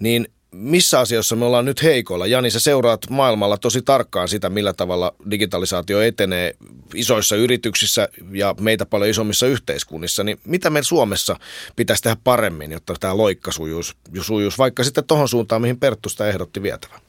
niin 0.00 0.28
missä 0.52 1.00
asioissa 1.00 1.36
me 1.36 1.44
ollaan 1.44 1.64
nyt 1.64 1.82
heikoilla? 1.82 2.26
Jani, 2.26 2.50
sä 2.50 2.60
seuraat 2.60 3.10
maailmalla 3.10 3.58
tosi 3.58 3.82
tarkkaan 3.82 4.28
sitä, 4.28 4.50
millä 4.50 4.72
tavalla 4.72 5.14
digitalisaatio 5.30 6.00
etenee 6.00 6.56
isoissa 6.94 7.36
yrityksissä 7.36 8.08
ja 8.32 8.54
meitä 8.60 8.86
paljon 8.86 9.10
isommissa 9.10 9.46
yhteiskunnissa. 9.46 10.24
Niin 10.24 10.40
mitä 10.44 10.70
me 10.70 10.82
Suomessa 10.82 11.36
pitäisi 11.76 12.02
tehdä 12.02 12.16
paremmin, 12.24 12.72
jotta 12.72 12.94
tämä 13.00 13.16
loikka 13.16 13.52
sujuisi, 13.52 13.94
sujuisi 14.20 14.58
vaikka 14.58 14.84
sitten 14.84 15.04
tuohon 15.04 15.28
suuntaan, 15.28 15.62
mihin 15.62 15.80
Perttu 15.80 16.08
sitä 16.08 16.28
ehdotti 16.28 16.62
vietävän? 16.62 17.00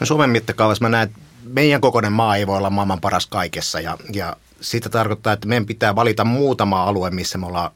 No 0.00 0.06
Suomen 0.06 0.30
mittakaavassa 0.30 0.84
mä 0.84 0.88
näen, 0.88 1.10
meidän 1.44 1.80
kokoinen 1.80 2.12
maa 2.12 2.36
ei 2.36 2.46
voi 2.46 2.56
olla 2.56 2.70
maailman 2.70 3.00
paras 3.00 3.26
kaikessa 3.26 3.80
ja, 3.80 3.98
ja 4.12 4.36
siitä 4.60 4.88
tarkoittaa, 4.88 5.32
että 5.32 5.48
meidän 5.48 5.66
pitää 5.66 5.94
valita 5.94 6.24
muutama 6.24 6.84
alue, 6.84 7.10
missä 7.10 7.38
me 7.38 7.46
ollaan 7.46 7.70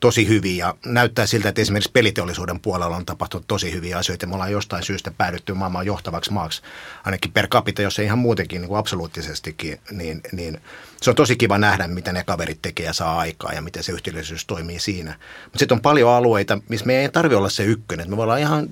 tosi 0.00 0.28
hyviä 0.28 0.66
ja 0.66 0.74
näyttää 0.86 1.26
siltä, 1.26 1.48
että 1.48 1.62
esimerkiksi 1.62 1.90
peliteollisuuden 1.92 2.60
puolella 2.60 2.96
on 2.96 3.06
tapahtunut 3.06 3.46
tosi 3.46 3.72
hyviä 3.72 3.98
asioita. 3.98 4.26
Me 4.26 4.34
ollaan 4.34 4.52
jostain 4.52 4.82
syystä 4.82 5.10
päädytty 5.10 5.54
maailman 5.54 5.86
johtavaksi 5.86 6.32
maaksi, 6.32 6.62
ainakin 7.04 7.32
per 7.32 7.48
capita, 7.48 7.82
jos 7.82 7.98
ei 7.98 8.04
ihan 8.04 8.18
muutenkin 8.18 8.60
niin 8.60 8.68
kuin 8.68 8.78
absoluuttisestikin, 8.78 9.80
niin, 9.90 10.20
niin 10.32 10.60
se 11.02 11.10
on 11.10 11.16
tosi 11.16 11.36
kiva 11.36 11.58
nähdä, 11.58 11.88
mitä 11.88 12.12
ne 12.12 12.24
kaverit 12.24 12.62
tekee 12.62 12.86
ja 12.86 12.92
saa 12.92 13.18
aikaa 13.18 13.52
ja 13.52 13.62
miten 13.62 13.82
se 13.82 13.92
yhteisöllisyys 13.92 14.46
toimii 14.46 14.80
siinä. 14.80 15.14
Mutta 15.44 15.58
sitten 15.58 15.76
on 15.76 15.82
paljon 15.82 16.10
alueita, 16.10 16.58
missä 16.68 16.86
me 16.86 17.00
ei 17.00 17.08
tarvitse 17.08 17.36
olla 17.36 17.50
se 17.50 17.64
ykkönen. 17.64 18.10
Me 18.10 18.16
voidaan 18.16 18.40
ihan 18.40 18.68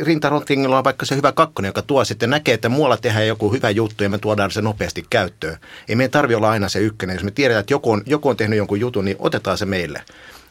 rintarottingilla 0.00 0.78
on 0.78 0.84
vaikka 0.84 1.06
se 1.06 1.16
hyvä 1.16 1.32
kakkonen, 1.32 1.68
joka 1.68 1.82
tuo 1.82 2.04
sitten 2.04 2.30
näkee, 2.30 2.54
että 2.54 2.68
muualla 2.68 2.96
tehdään 2.96 3.26
joku 3.26 3.52
hyvä 3.52 3.70
juttu 3.70 4.04
ja 4.04 4.10
me 4.10 4.18
tuodaan 4.18 4.50
se 4.50 4.62
nopeasti 4.62 5.04
käyttöön. 5.10 5.56
Ei 5.88 5.96
meidän 5.96 6.10
tarvitse 6.10 6.36
olla 6.36 6.50
aina 6.50 6.68
se 6.68 6.78
ykkönen. 6.78 7.14
Jos 7.14 7.24
me 7.24 7.30
tiedetään, 7.30 7.60
että 7.60 7.72
joku 7.72 7.90
on, 7.90 8.02
joku 8.06 8.28
on 8.28 8.36
tehnyt 8.36 8.56
jonkun 8.56 8.80
jutun, 8.80 9.04
niin 9.04 9.16
otetaan 9.18 9.58
se 9.58 9.66
meille. 9.66 10.02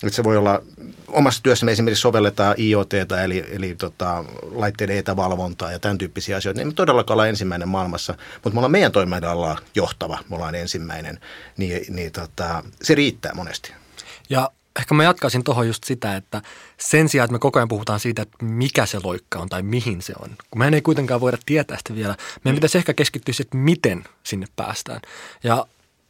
Että 0.04 0.16
se 0.16 0.24
voi 0.24 0.38
olla, 0.38 0.62
omassa 1.08 1.44
työssämme 1.44 1.72
esimerkiksi 1.72 2.01
sovelletaan 2.01 2.56
IoT, 2.60 2.94
eli, 3.24 3.46
eli 3.51 3.75
tota, 3.75 4.25
laitteiden 4.51 4.98
etävalvontaa 4.98 5.72
ja 5.72 5.80
tämän 5.80 5.98
tyyppisiä 5.98 6.38
asioita. 6.38 6.60
Niin 6.60 6.68
me 6.68 6.74
todellakaan 6.74 7.16
olla 7.16 7.28
ensimmäinen 7.28 7.70
maailmassa, 7.70 8.13
mutta 8.34 8.50
me 8.50 8.60
ollaan 8.60 8.72
meidän 8.72 8.92
toimialalla 8.92 9.58
johtava, 9.75 10.20
me 10.30 10.36
ollaan 10.36 10.56
ensimmäinen, 10.56 11.20
niin, 11.58 11.96
niin 11.96 12.12
tota, 12.12 12.63
se 12.82 12.96
riittää 12.96 13.34
monesti. 13.34 13.74
Ja 14.30 14.51
ehkä 14.80 14.96
mä 14.96 15.04
jatkaisin 15.04 15.44
tuohon 15.44 15.68
just 15.68 15.84
sitä, 15.84 16.16
että 16.16 16.42
sen 16.78 17.10
sijaan, 17.10 17.25
että 17.25 17.34
me 17.34 17.40
koko 17.40 17.60
ajan 17.60 17.68
puhutaan 17.68 18.00
siitä, 18.00 18.22
että 18.22 18.46
mikä 18.46 18.86
se 18.86 19.00
loikka 19.04 19.40
on 19.40 19.50
tai 19.50 19.63
mihin 19.63 20.01
se 20.01 20.13
on, 20.20 20.30
kun 20.30 20.60
mehän 20.60 20.74
ei 20.74 20.82
kuitenkaan 20.82 21.22
voida 21.22 21.38
tietää 21.46 21.78
sitä 21.78 21.96
vielä, 21.96 22.16
meidän 22.44 22.56
pitäisi 22.56 22.78
ehkä 22.78 22.94
keskittyä 22.94 23.34
siihen, 23.34 23.48
että 23.48 23.58
miten 23.58 24.04
sinne 24.24 24.48
päästään. 24.56 25.01
Ja 25.44 25.66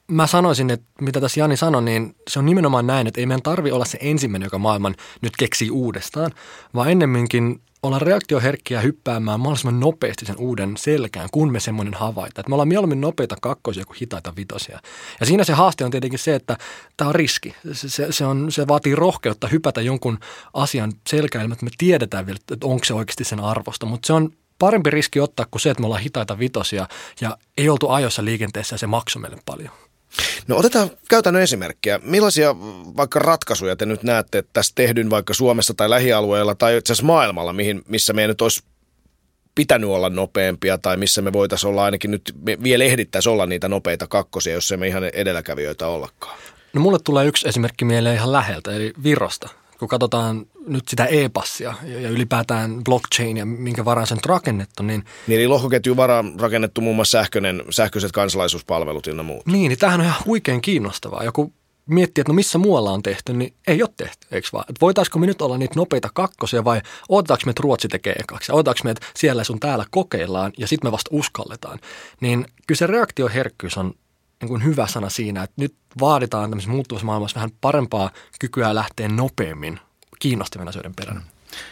mä 0.07 0.27
sanoisin, 0.27 0.69
että 0.69 0.85
mitä 1.01 1.21
tässä 1.21 1.39
Jani 1.39 1.57
sanoi, 1.57 1.81
niin 1.81 2.15
se 2.27 2.39
on 2.39 2.45
nimenomaan 2.45 2.87
näin, 2.87 3.07
että 3.07 3.21
ei 3.21 3.25
meidän 3.25 3.41
tarvi 3.41 3.71
olla 3.71 3.85
se 3.85 3.97
ensimmäinen, 4.01 4.45
joka 4.45 4.57
maailman 4.57 4.95
nyt 5.21 5.33
keksii 5.37 5.71
uudestaan, 5.71 6.31
vaan 6.75 6.91
ennemminkin 6.91 7.61
olla 7.83 7.99
reaktioherkkiä 7.99 8.81
hyppäämään 8.81 9.39
mahdollisimman 9.39 9.79
nopeasti 9.79 10.25
sen 10.25 10.37
uuden 10.37 10.77
selkään, 10.77 11.29
kun 11.31 11.51
me 11.51 11.59
semmoinen 11.59 11.93
havaita. 11.93 12.41
Että 12.41 12.49
me 12.49 12.55
ollaan 12.55 12.67
mieluummin 12.67 13.01
nopeita 13.01 13.35
kakkosia 13.41 13.85
kuin 13.85 13.97
hitaita 14.01 14.33
vitosia. 14.35 14.79
Ja 15.19 15.25
siinä 15.25 15.43
se 15.43 15.53
haaste 15.53 15.85
on 15.85 15.91
tietenkin 15.91 16.19
se, 16.19 16.35
että 16.35 16.57
tämä 16.97 17.07
on 17.07 17.15
riski. 17.15 17.55
Se, 17.71 17.89
se, 17.89 18.11
se, 18.11 18.25
on, 18.25 18.51
se 18.51 18.67
vaatii 18.67 18.95
rohkeutta 18.95 19.47
hypätä 19.47 19.81
jonkun 19.81 20.19
asian 20.53 20.93
selkään, 21.09 21.51
että 21.51 21.65
me 21.65 21.71
tiedetään 21.77 22.25
vielä, 22.25 22.39
että 22.51 22.67
onko 22.67 22.85
se 22.85 22.93
oikeasti 22.93 23.23
sen 23.23 23.39
arvosta. 23.39 23.85
Mutta 23.85 24.07
se 24.07 24.13
on 24.13 24.31
parempi 24.59 24.89
riski 24.89 25.19
ottaa 25.19 25.45
kuin 25.51 25.61
se, 25.61 25.69
että 25.69 25.81
me 25.81 25.85
ollaan 25.85 26.03
hitaita 26.03 26.39
vitosia 26.39 26.87
ja 27.21 27.37
ei 27.57 27.69
oltu 27.69 27.89
ajoissa 27.89 28.25
liikenteessä 28.25 28.73
ja 28.73 28.77
se 28.77 28.87
maksoi 28.87 29.21
meille 29.21 29.37
paljon. 29.45 29.71
No 30.47 30.57
otetaan 30.57 30.89
käytännön 31.09 31.43
esimerkkiä. 31.43 31.99
Millaisia 32.03 32.55
vaikka 32.97 33.19
ratkaisuja 33.19 33.75
te 33.75 33.85
nyt 33.85 34.03
näette 34.03 34.43
tässä 34.53 34.71
tehdyn 34.75 35.09
vaikka 35.09 35.33
Suomessa 35.33 35.73
tai 35.73 35.89
lähialueella 35.89 36.55
tai 36.55 36.77
itse 36.77 36.93
asiassa 36.93 37.05
maailmalla, 37.05 37.53
mihin, 37.53 37.81
missä 37.87 38.13
meidän 38.13 38.29
nyt 38.29 38.41
olisi 38.41 38.63
pitänyt 39.55 39.89
olla 39.89 40.09
nopeampia 40.09 40.77
tai 40.77 40.97
missä 40.97 41.21
me 41.21 41.33
voitaisiin 41.33 41.69
olla 41.69 41.85
ainakin 41.85 42.11
nyt, 42.11 42.35
vielä 42.63 42.83
ehdittäisiin 42.83 43.33
olla 43.33 43.45
niitä 43.45 43.69
nopeita 43.69 44.07
kakkosia, 44.07 44.53
jos 44.53 44.71
emme 44.71 44.87
ihan 44.87 45.03
edelläkävijöitä 45.03 45.87
ollakaan? 45.87 46.37
No 46.73 46.81
mulle 46.81 46.99
tulee 47.03 47.25
yksi 47.25 47.47
esimerkki 47.47 47.85
mieleen 47.85 48.15
ihan 48.15 48.31
läheltä, 48.31 48.71
eli 48.71 48.93
Virosta 49.03 49.49
kun 49.81 49.87
katsotaan 49.87 50.45
nyt 50.67 50.87
sitä 50.87 51.05
e-passia 51.05 51.73
ja 51.83 52.09
ylipäätään 52.09 52.83
blockchainia, 52.83 53.45
minkä 53.45 53.85
varaan 53.85 54.07
sen 54.07 54.17
rakennettu, 54.25 54.83
niin... 54.83 55.03
Niin 55.27 55.39
eli 55.39 55.47
lohkoketjun 55.47 55.97
varaan 55.97 56.33
rakennettu 56.39 56.81
muun 56.81 56.95
muassa 56.95 57.19
sähköinen, 57.19 57.63
sähköiset 57.69 58.11
kansalaisuuspalvelut 58.11 59.07
ja 59.07 59.23
muut. 59.23 59.45
Niin, 59.45 59.69
niin 59.69 59.79
tämähän 59.79 59.99
on 59.99 60.05
ihan 60.05 60.21
huikein 60.25 60.61
kiinnostavaa. 60.61 61.23
Joku 61.23 61.53
miettii, 61.85 62.21
että 62.21 62.31
no 62.31 62.35
missä 62.35 62.57
muualla 62.57 62.91
on 62.91 63.03
tehty, 63.03 63.33
niin 63.33 63.53
ei 63.67 63.83
ole 63.83 63.89
tehty, 63.97 64.27
eikö 64.31 64.47
vaan? 64.53 64.65
Että 64.69 64.81
voitaisiko 64.81 65.19
me 65.19 65.25
nyt 65.25 65.41
olla 65.41 65.57
niitä 65.57 65.75
nopeita 65.75 66.09
kakkosia 66.13 66.63
vai 66.63 66.81
odotetaanko 67.09 67.43
me, 67.45 67.49
että 67.49 67.63
Ruotsi 67.63 67.87
tekee 67.87 68.15
ekaksi? 68.19 68.51
Odotetaanko 68.51 68.81
me, 68.83 68.91
että 68.91 69.05
siellä 69.15 69.43
sun 69.43 69.59
täällä 69.59 69.85
kokeillaan 69.91 70.51
ja 70.57 70.67
sitten 70.67 70.87
me 70.87 70.91
vasta 70.91 71.09
uskalletaan? 71.13 71.79
Niin 72.21 72.45
kyllä 72.67 72.79
se 72.79 72.87
reaktioherkkyys 72.87 73.77
on 73.77 73.93
niin 74.41 74.49
kuin 74.49 74.63
hyvä 74.63 74.87
sana 74.87 75.09
siinä, 75.09 75.43
että 75.43 75.61
nyt 75.61 75.75
vaaditaan 75.99 76.49
tämmöisessä 76.49 76.71
muuttuvassa 76.71 77.05
maailmassa 77.05 77.35
vähän 77.35 77.51
parempaa 77.61 78.11
kykyä 78.39 78.75
lähteä 78.75 79.07
nopeammin 79.07 79.79
kiinnostavien 80.19 80.67
asioiden 80.67 80.95
perään. 80.95 81.23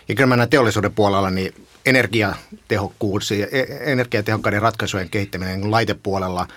Ja 0.08 0.16
kyllä 0.16 0.36
mä 0.36 0.48
teollisuuden 0.48 0.94
puolella 0.94 1.30
niin 1.30 1.54
energiatehokkuus 1.86 3.32
ja 3.32 3.48
e-, 3.52 3.92
energiatehokkaiden 3.92 4.62
ratkaisujen 4.62 5.10
kehittäminen 5.10 5.62
niin 5.62 5.72
laitepuolella. 5.72 6.48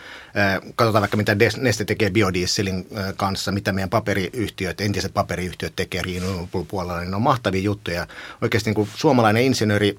Katsotaan 0.74 1.02
vaikka 1.02 1.16
mitä 1.16 1.36
Neste 1.56 1.84
tekee 1.84 2.10
biodieselin 2.10 2.86
kanssa, 3.16 3.52
mitä 3.52 3.72
meidän 3.72 3.90
paperiyhtiöt, 3.90 4.80
entiset 4.80 5.14
paperiyhtiöt 5.14 5.72
tekee 5.76 6.02
renewable 6.02 6.64
puolella, 6.68 7.00
niin 7.00 7.10
ne 7.10 7.16
on 7.16 7.22
mahtavia 7.22 7.62
juttuja. 7.62 8.06
Oikeasti 8.42 8.70
niin 8.70 8.74
kuin 8.74 8.88
suomalainen 8.94 9.42
insinööri 9.42 9.98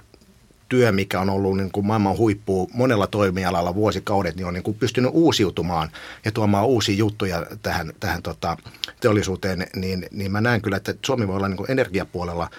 työ, 0.74 0.92
mikä 0.92 1.20
on 1.20 1.30
ollut 1.30 1.58
niin 1.58 1.72
kuin 1.72 1.86
maailman 1.86 2.18
huippu 2.18 2.70
monella 2.74 3.08
toimialalla 3.08 3.76
vuosikaudet, 3.76 4.36
niin 4.36 4.46
on 4.46 4.54
niin 4.54 4.64
kuin 4.64 4.78
pystynyt 4.78 5.12
uusiutumaan 5.14 5.90
ja 6.26 6.32
tuomaan 6.32 6.66
uusia 6.66 6.96
juttuja 6.96 7.46
tähän, 7.62 7.94
tähän 8.00 8.24
tota, 8.24 8.58
teollisuuteen, 9.02 9.68
niin, 9.76 10.06
niin 10.12 10.32
mä 10.32 10.42
näen 10.42 10.62
kyllä, 10.62 10.78
että 10.78 10.96
Suomi 11.06 11.28
voi 11.28 11.36
olla 11.36 11.48
niin 11.48 11.58
kuin 11.58 11.72
energiapuolella 11.72 12.50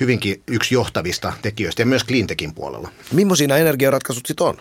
hyvinkin 0.00 0.42
yksi 0.46 0.74
johtavista 0.74 1.32
tekijöistä 1.42 1.82
ja 1.82 1.86
myös 1.86 2.04
cleantechin 2.04 2.54
puolella. 2.54 2.88
Millaisia 3.12 3.56
energiaratkaisut 3.56 4.26
sitten 4.26 4.46
on? 4.46 4.56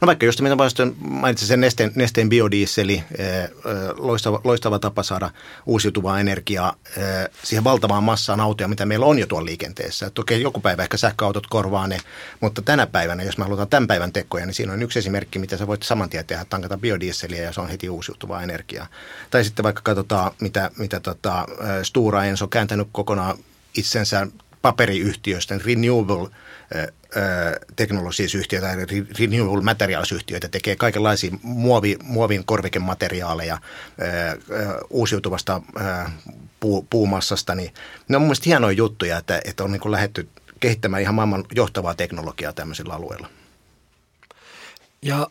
No 0.00 0.06
vaikka 0.06 0.26
just 0.26 0.40
mitä 0.40 0.56
mainitsin 0.98 1.48
sen 1.48 1.60
nesteen, 1.60 1.92
nesteen 1.94 2.28
biodieseli, 2.28 3.04
eh, 3.18 3.42
eh, 3.44 3.50
loistava, 3.96 4.40
loistava 4.44 4.78
tapa 4.78 5.02
saada 5.02 5.30
uusiutuvaa 5.66 6.20
energiaa 6.20 6.74
eh, 6.96 7.30
siihen 7.42 7.64
valtavaan 7.64 8.04
massaan 8.04 8.40
autoja, 8.40 8.68
mitä 8.68 8.86
meillä 8.86 9.06
on 9.06 9.18
jo 9.18 9.26
tuolla 9.26 9.44
liikenteessä. 9.44 10.10
Toki 10.10 10.42
joku 10.42 10.60
päivä 10.60 10.82
ehkä 10.82 10.96
sähköautot 10.96 11.46
korvaa 11.46 11.86
ne, 11.86 11.98
mutta 12.40 12.62
tänä 12.62 12.86
päivänä, 12.86 13.22
jos 13.22 13.38
me 13.38 13.44
halutaan 13.44 13.68
tämän 13.68 13.86
päivän 13.86 14.12
tekoja, 14.12 14.46
niin 14.46 14.54
siinä 14.54 14.72
on 14.72 14.82
yksi 14.82 14.98
esimerkki, 14.98 15.38
mitä 15.38 15.56
sä 15.56 15.66
voit 15.66 15.82
saman 15.82 16.10
tien 16.10 16.26
tehdä, 16.26 16.44
tankata 16.44 16.78
biodieseliä 16.78 17.42
ja 17.42 17.52
se 17.52 17.60
on 17.60 17.68
heti 17.68 17.88
uusiutuvaa 17.88 18.42
energiaa. 18.42 18.86
Tai 19.30 19.44
sitten 19.44 19.62
vaikka 19.62 19.82
katsotaan, 19.82 20.32
mitä, 20.40 20.70
mitä 20.78 21.00
tota 21.00 21.46
Stura 21.82 22.24
Enso 22.24 22.44
on 22.44 22.50
kääntänyt 22.50 22.88
kokonaan 22.92 23.38
itsensä 23.76 24.26
paperiyhtiöistä, 24.62 25.58
renewable 25.64 26.28
teknologisia 27.76 28.60
tai 28.60 28.76
renewable 29.18 29.62
materials-yhtiöitä 29.62 30.48
tekee 30.48 30.76
kaikenlaisia 30.76 31.30
muovi, 31.42 31.96
muovin 32.02 32.44
korvikemateriaaleja 32.44 33.58
uusiutuvasta 34.90 35.60
puu, 36.60 36.86
puumassasta, 36.90 37.54
niin 37.54 37.74
ne 38.08 38.16
on 38.16 38.22
mun 38.22 38.26
mielestä 38.26 38.44
hienoja 38.46 38.76
juttuja, 38.76 39.18
että, 39.18 39.40
että 39.44 39.64
on 39.64 39.72
niin 39.72 39.92
lähdetty 39.92 40.28
kehittämään 40.60 41.02
ihan 41.02 41.14
maailman 41.14 41.44
johtavaa 41.54 41.94
teknologiaa 41.94 42.52
tämmöisillä 42.52 42.94
alueilla. 42.94 43.28
Ja 45.02 45.26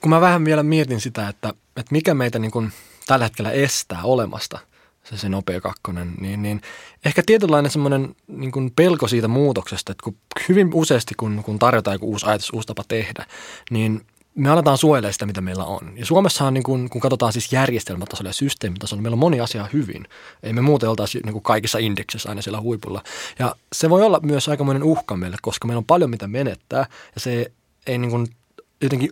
kun 0.00 0.10
mä 0.10 0.20
vähän 0.20 0.44
vielä 0.44 0.62
mietin 0.62 1.00
sitä, 1.00 1.28
että, 1.28 1.48
että 1.48 1.92
mikä 1.92 2.14
meitä 2.14 2.38
niin 2.38 2.50
kuin 2.50 2.72
tällä 3.06 3.24
hetkellä 3.24 3.50
estää 3.50 4.02
olemasta 4.02 4.58
se, 5.04 5.16
se 5.16 5.28
nopea 5.28 5.60
kakkonen, 5.60 6.14
niin, 6.20 6.42
niin 6.42 6.60
ehkä 7.04 7.22
tietynlainen 7.26 7.70
semmoinen 7.70 8.14
niin 8.26 8.52
kuin 8.52 8.72
pelko 8.76 9.08
siitä 9.08 9.28
muutoksesta, 9.28 9.92
että 9.92 10.04
kun 10.04 10.16
hyvin 10.48 10.70
useasti 10.74 11.14
kun, 11.16 11.42
kun 11.44 11.58
tarjotaan 11.58 11.94
joku 11.94 12.10
uusi 12.10 12.26
ajatus, 12.26 12.50
uusi 12.52 12.66
tapa 12.66 12.84
tehdä, 12.88 13.26
niin 13.70 14.06
me 14.34 14.50
aletaan 14.50 14.78
suojelemaan 14.78 15.12
sitä, 15.12 15.26
mitä 15.26 15.40
meillä 15.40 15.64
on. 15.64 15.92
Ja 15.96 16.06
Suomessahan, 16.06 16.54
niin 16.54 16.64
kun, 16.64 16.90
kun 16.90 17.00
katsotaan 17.00 17.32
siis 17.32 17.52
järjestelmätasolla 17.52 18.28
ja 18.28 18.32
systeemitasolla, 18.32 19.02
meillä 19.02 19.14
on 19.14 19.18
moni 19.18 19.40
asia 19.40 19.68
hyvin. 19.72 20.08
Ei 20.42 20.52
me 20.52 20.60
muuten 20.60 20.88
oltaisi 20.88 21.20
niin 21.24 21.32
kuin 21.32 21.42
kaikissa 21.42 21.78
indeksissä 21.78 22.28
aina 22.28 22.42
siellä 22.42 22.60
huipulla. 22.60 23.02
Ja 23.38 23.56
se 23.72 23.90
voi 23.90 24.02
olla 24.02 24.20
myös 24.22 24.48
aikamoinen 24.48 24.82
uhka 24.82 25.16
meille, 25.16 25.36
koska 25.42 25.66
meillä 25.66 25.78
on 25.78 25.84
paljon 25.84 26.10
mitä 26.10 26.28
menettää. 26.28 26.86
Ja 27.14 27.20
se 27.20 27.52
ei 27.86 27.98
niin 27.98 28.10
kuin, 28.10 28.26
jotenkin, 28.80 29.10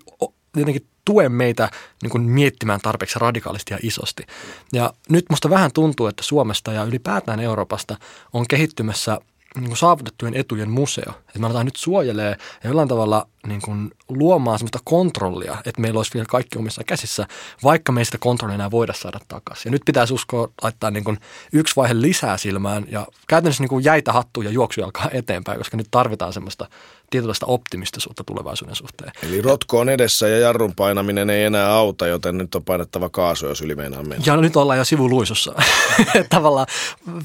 jotenkin 0.56 0.86
tue 1.04 1.28
meitä 1.28 1.70
niin 2.02 2.10
kuin 2.10 2.22
miettimään 2.22 2.80
tarpeeksi 2.80 3.18
radikaalisti 3.18 3.74
ja 3.74 3.78
isosti. 3.82 4.26
Ja 4.72 4.92
nyt 5.08 5.24
musta 5.30 5.50
vähän 5.50 5.72
tuntuu, 5.72 6.06
että 6.06 6.22
Suomesta 6.22 6.72
ja 6.72 6.84
ylipäätään 6.84 7.40
Euroopasta 7.40 7.96
on 8.32 8.46
kehittymässä– 8.48 9.18
niin 9.54 9.68
kuin 9.68 9.76
saavutettujen 9.76 10.34
etujen 10.34 10.70
museo. 10.70 11.10
Että 11.28 11.38
me 11.38 11.46
aletaan 11.46 11.66
nyt 11.66 11.76
suojelee 11.76 12.36
ja 12.64 12.70
jollain 12.70 12.88
tavalla 12.88 13.26
niin 13.46 13.62
kuin 13.62 13.90
luomaan 14.08 14.58
sellaista 14.58 14.78
kontrollia, 14.84 15.56
että 15.66 15.80
meillä 15.80 15.98
olisi 15.98 16.14
vielä 16.14 16.26
kaikki 16.28 16.58
omissa 16.58 16.84
käsissä, 16.84 17.26
vaikka 17.64 17.92
me 17.92 18.00
ei 18.00 18.04
sitä 18.04 18.18
kontrollia 18.18 18.54
enää 18.54 18.70
voida 18.70 18.92
saada 18.92 19.20
takaisin. 19.28 19.62
Ja 19.64 19.70
nyt 19.70 19.82
pitäisi 19.86 20.14
uskoa 20.14 20.48
laittaa 20.62 20.90
niin 20.90 21.04
kuin 21.04 21.18
yksi 21.52 21.76
vaihe 21.76 21.94
lisää 22.00 22.36
silmään 22.36 22.84
ja 22.88 23.06
käytännössä 23.28 23.62
niin 23.62 23.68
kuin 23.68 23.84
jäitä 23.84 24.12
hattuun 24.12 24.46
ja 24.46 24.52
juoksu 24.52 24.84
alkaa 24.84 25.10
eteenpäin, 25.12 25.58
koska 25.58 25.76
nyt 25.76 25.88
tarvitaan 25.90 26.32
semmoista 26.32 26.68
tietynlaista 27.10 27.46
optimistisuutta 27.46 28.24
tulevaisuuden 28.24 28.76
suhteen. 28.76 29.12
Eli 29.22 29.42
rotko 29.42 29.80
on 29.80 29.88
edessä 29.88 30.28
ja 30.28 30.38
jarrun 30.38 30.74
painaminen 30.74 31.30
ei 31.30 31.44
enää 31.44 31.72
auta, 31.72 32.06
joten 32.06 32.38
nyt 32.38 32.54
on 32.54 32.64
painettava 32.64 33.08
kaasu, 33.08 33.46
jos 33.46 33.60
yli 33.60 33.74
meinaa 33.74 34.02
mennä. 34.02 34.24
Ja 34.26 34.36
nyt 34.36 34.56
ollaan 34.56 34.78
jo 34.78 34.84
sivuluisussa. 34.84 35.52
Tavallaan 36.30 36.66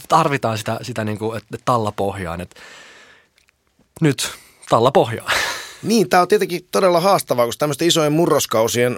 tarvitaan 0.10 0.58
sitä, 0.58 0.80
sitä 0.82 1.04
niin 1.04 1.18
kuin, 1.18 1.38
että 1.38 1.58
talla 1.66 1.92
pohjaan. 1.92 2.42
Että 2.42 2.60
nyt 4.02 4.32
talla 4.70 4.92
pohjaan. 4.92 5.32
Niin, 5.84 6.10
tämä 6.10 6.22
on 6.22 6.28
tietenkin 6.28 6.68
todella 6.72 7.00
haastavaa, 7.00 7.46
koska 7.46 7.60
tämmöisten 7.60 7.88
isojen 7.88 8.14
murroskausien 8.14 8.98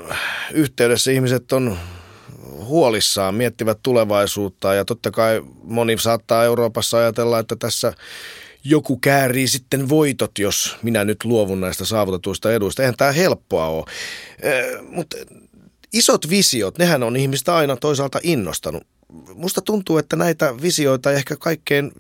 yhteydessä 0.54 1.12
ihmiset 1.12 1.52
on 1.52 1.78
huolissaan, 2.64 3.36
miettivät 3.36 3.80
tulevaisuutta 3.84 4.74
ja 4.74 4.86
totta 4.86 5.12
kai 5.12 5.44
moni 5.64 5.98
saattaa 5.98 6.44
Euroopassa 6.44 6.98
ajatella, 6.98 7.40
että 7.40 7.56
tässä 7.56 7.94
joku 8.64 8.98
käärii 8.98 9.48
sitten 9.48 9.90
voitot, 9.90 10.40
jos 10.40 10.76
minä 10.82 11.06
nyt 11.06 11.24
luovun 11.24 11.62
näistä 11.62 11.86
saavutetuista 11.86 12.54
eduista. 12.54 12.82
Eihän 12.82 12.98
tämä 12.98 13.12
helppoa 13.12 13.68
ole. 13.68 13.86
Mutta 14.90 15.18
isot 15.94 16.30
visiot, 16.30 16.78
nehän 16.78 17.04
on 17.04 17.16
ihmistä 17.16 17.56
aina 17.56 17.76
toisaalta 17.76 18.20
innostanut. 18.24 18.84
Musta 19.34 19.62
tuntuu, 19.62 19.98
että 19.98 20.16
näitä 20.16 20.62
visioita 20.62 21.12
ehkä 21.12 21.36
kaikkein 21.38 21.92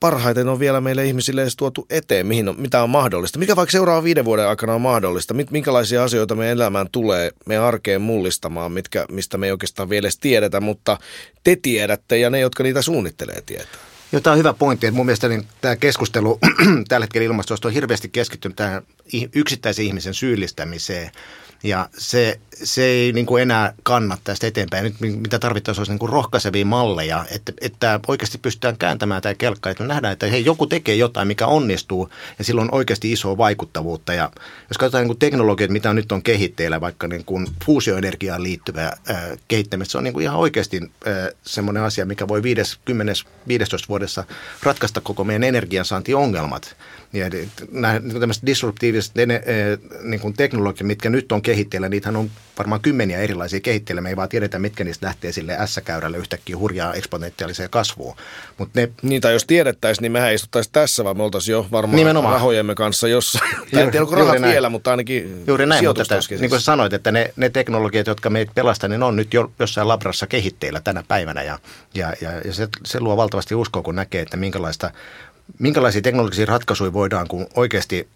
parhaiten 0.00 0.48
on 0.48 0.58
vielä 0.58 0.80
meille 0.80 1.06
ihmisille 1.06 1.42
edes 1.42 1.56
tuotu 1.56 1.86
eteen, 1.90 2.26
mihin 2.26 2.48
on, 2.48 2.60
mitä 2.60 2.82
on 2.82 2.90
mahdollista. 2.90 3.38
Mikä 3.38 3.56
vaikka 3.56 3.72
seuraavan 3.72 4.04
viiden 4.04 4.24
vuoden 4.24 4.48
aikana 4.48 4.74
on 4.74 4.80
mahdollista? 4.80 5.34
Minkälaisia 5.50 6.04
asioita 6.04 6.34
meidän 6.34 6.56
elämään 6.56 6.88
tulee 6.92 7.30
meidän 7.46 7.64
arkeen 7.64 8.00
mullistamaan, 8.00 8.72
mitkä, 8.72 9.06
mistä 9.10 9.38
me 9.38 9.46
ei 9.46 9.52
oikeastaan 9.52 9.88
vielä 9.88 10.04
edes 10.04 10.18
tiedetä, 10.18 10.60
mutta 10.60 10.98
te 11.44 11.56
tiedätte 11.62 12.18
ja 12.18 12.30
ne, 12.30 12.40
jotka 12.40 12.62
niitä 12.62 12.82
suunnittelee, 12.82 13.42
tietää. 13.46 13.87
Joo, 14.12 14.20
tämä 14.20 14.32
on 14.32 14.38
hyvä 14.38 14.52
pointti. 14.52 14.86
Että 14.86 14.96
mun 14.96 15.06
mielestä 15.06 15.28
niin 15.28 15.46
tämä 15.60 15.76
keskustelu 15.76 16.38
tällä 16.88 17.04
hetkellä 17.04 17.24
ilmastosta 17.24 17.68
on 17.68 17.74
hirveästi 17.74 18.08
keskittynyt 18.08 18.56
tähän 18.56 18.82
yksittäisen 19.34 19.84
ihmisen 19.84 20.14
syyllistämiseen– 20.14 21.10
ja 21.62 21.88
se, 21.98 22.40
se 22.64 22.84
ei 22.84 23.12
niin 23.12 23.26
kuin 23.26 23.42
enää 23.42 23.72
kanna 23.82 24.18
tästä 24.24 24.46
eteenpäin. 24.46 24.84
Nyt 24.84 25.00
mitä 25.00 25.38
tarvittaisiin 25.38 25.80
olisi 25.80 25.92
niin 25.92 25.98
kuin 25.98 26.12
rohkaisevia 26.12 26.66
malleja, 26.66 27.24
että, 27.30 27.52
että 27.60 28.00
oikeasti 28.08 28.38
pystytään 28.38 28.78
kääntämään 28.78 29.22
tämä 29.22 29.34
kelkka. 29.34 29.70
Että 29.70 29.84
me 29.84 29.88
nähdään, 29.88 30.12
että 30.12 30.26
hei, 30.26 30.44
joku 30.44 30.66
tekee 30.66 30.94
jotain, 30.94 31.28
mikä 31.28 31.46
onnistuu 31.46 32.08
ja 32.38 32.44
silloin 32.44 32.68
on 32.68 32.74
oikeasti 32.74 33.12
isoa 33.12 33.36
vaikuttavuutta. 33.38 34.14
Ja 34.14 34.30
jos 34.68 34.78
katsotaan 34.78 35.02
niin 35.02 35.08
kuin 35.08 35.18
teknologiat, 35.18 35.70
mitä 35.70 35.94
nyt 35.94 36.12
on 36.12 36.22
kehitteillä, 36.22 36.80
vaikka 36.80 37.08
niin 37.08 37.24
kuin 37.24 37.46
fuusioenergiaan 37.64 38.42
liittyvä 38.42 38.92
äh, 39.10 39.22
kehittämistä, 39.48 39.92
se 39.92 39.98
on 39.98 40.04
niin 40.04 40.14
kuin 40.14 40.22
ihan 40.22 40.38
oikeasti 40.38 40.80
äh, 40.82 41.14
semmoinen 41.42 41.82
asia, 41.82 42.06
mikä 42.06 42.28
voi 42.28 42.40
50-15 42.40 42.42
vuodessa 43.98 44.24
ratkaista 44.62 45.00
koko 45.00 45.24
meidän 45.24 45.44
energiansaantiongelmat. 45.44 46.76
Ja 47.12 47.26
nämä 47.70 47.98
niin 47.98 48.20
tämmöiset 48.20 48.46
disruptiiviset 48.46 49.12
niin 50.02 50.20
kuin 50.20 50.34
teknologiat, 50.34 50.86
mitkä 50.86 51.10
nyt 51.10 51.32
on 51.32 51.42
kehitteillä, 51.42 51.88
niitähän 51.88 52.16
on 52.16 52.30
varmaan 52.58 52.80
kymmeniä 52.80 53.18
erilaisia 53.18 53.60
kehitteillä. 53.60 54.00
Me 54.00 54.08
ei 54.08 54.16
vaan 54.16 54.28
tiedetä, 54.28 54.58
mitkä 54.58 54.84
niistä 54.84 55.06
lähtee 55.06 55.32
sille 55.32 55.58
S-käyrälle 55.66 56.18
yhtäkkiä 56.18 56.56
hurjaa 56.56 56.94
eksponentiaaliseen 56.94 57.70
kasvuun. 57.70 58.16
Mut 58.58 58.68
ne, 58.74 58.88
niin, 59.02 59.20
tai 59.20 59.32
jos 59.32 59.44
tiedettäisiin, 59.44 60.02
niin 60.02 60.12
mehän 60.12 60.34
istuttaisiin 60.34 60.72
tässä, 60.72 61.04
vaan 61.04 61.16
me 61.16 61.22
oltaisiin 61.22 61.52
jo 61.52 61.66
varmaan 61.72 61.96
nimenomaan. 61.96 62.34
rahojemme 62.34 62.74
kanssa 62.74 63.08
jossain. 63.08 63.56
Tai 63.72 63.82
en 63.82 63.90
tiedä, 63.90 64.04
onko 64.04 64.14
rahat 64.14 64.38
näin. 64.38 64.52
vielä, 64.52 64.68
mutta 64.68 64.90
ainakin 64.90 65.44
Juuri 65.46 65.66
näin, 65.66 65.84
mutta 65.84 66.02
että, 66.02 66.34
niin 66.40 66.50
kuin 66.50 66.60
sanoit, 66.60 66.92
että 66.92 67.12
ne, 67.12 67.32
ne 67.36 67.50
teknologiat, 67.50 68.06
jotka 68.06 68.30
meitä 68.30 68.52
pelastavat, 68.54 68.90
niin 68.90 69.02
on 69.02 69.16
nyt 69.16 69.34
jo 69.34 69.52
jossain 69.58 69.88
labrassa 69.88 70.26
kehitteillä 70.26 70.80
tänä 70.80 71.04
päivänä. 71.08 71.42
Ja, 71.42 71.58
ja, 71.94 72.14
ja, 72.20 72.32
ja 72.44 72.52
se, 72.52 72.68
se 72.86 73.00
luo 73.00 73.16
valtavasti 73.16 73.54
uskoa, 73.54 73.82
kun 73.82 73.96
näkee, 73.96 74.22
että 74.22 74.36
minkälaista 74.36 74.90
minkälaisia 75.58 76.02
teknologisia 76.02 76.46
ratkaisuja 76.46 76.92
voidaan, 76.92 77.28
kun 77.28 77.46
oikeasti 77.54 78.08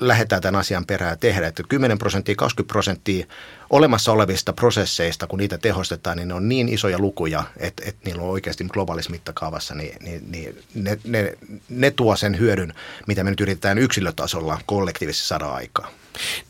lähdetään 0.00 0.42
tämän 0.42 0.60
asian 0.60 0.86
perään 0.86 1.18
tehdä. 1.18 1.46
Että 1.46 1.62
10 1.68 1.98
prosenttia, 1.98 2.34
20 2.34 2.72
prosenttia 2.72 3.26
olemassa 3.70 4.12
olevista 4.12 4.52
prosesseista, 4.52 5.26
kun 5.26 5.38
niitä 5.38 5.58
tehostetaan, 5.58 6.16
niin 6.16 6.28
ne 6.28 6.34
on 6.34 6.48
niin 6.48 6.68
isoja 6.68 6.98
lukuja, 6.98 7.44
että, 7.56 7.82
että 7.86 8.00
niillä 8.04 8.22
on 8.22 8.28
oikeasti 8.28 8.64
globaalissa 8.64 9.10
mittakaavassa, 9.10 9.74
niin, 9.74 9.96
niin, 10.00 10.30
niin 10.30 10.62
ne, 10.74 10.98
ne, 11.04 11.38
ne 11.68 11.90
tuo 11.90 12.16
sen 12.16 12.38
hyödyn, 12.38 12.74
mitä 13.06 13.24
me 13.24 13.30
nyt 13.30 13.40
yritetään 13.40 13.78
yksilötasolla 13.78 14.58
kollektiivisesti 14.66 15.28
saada 15.28 15.46
aikaa. 15.46 15.90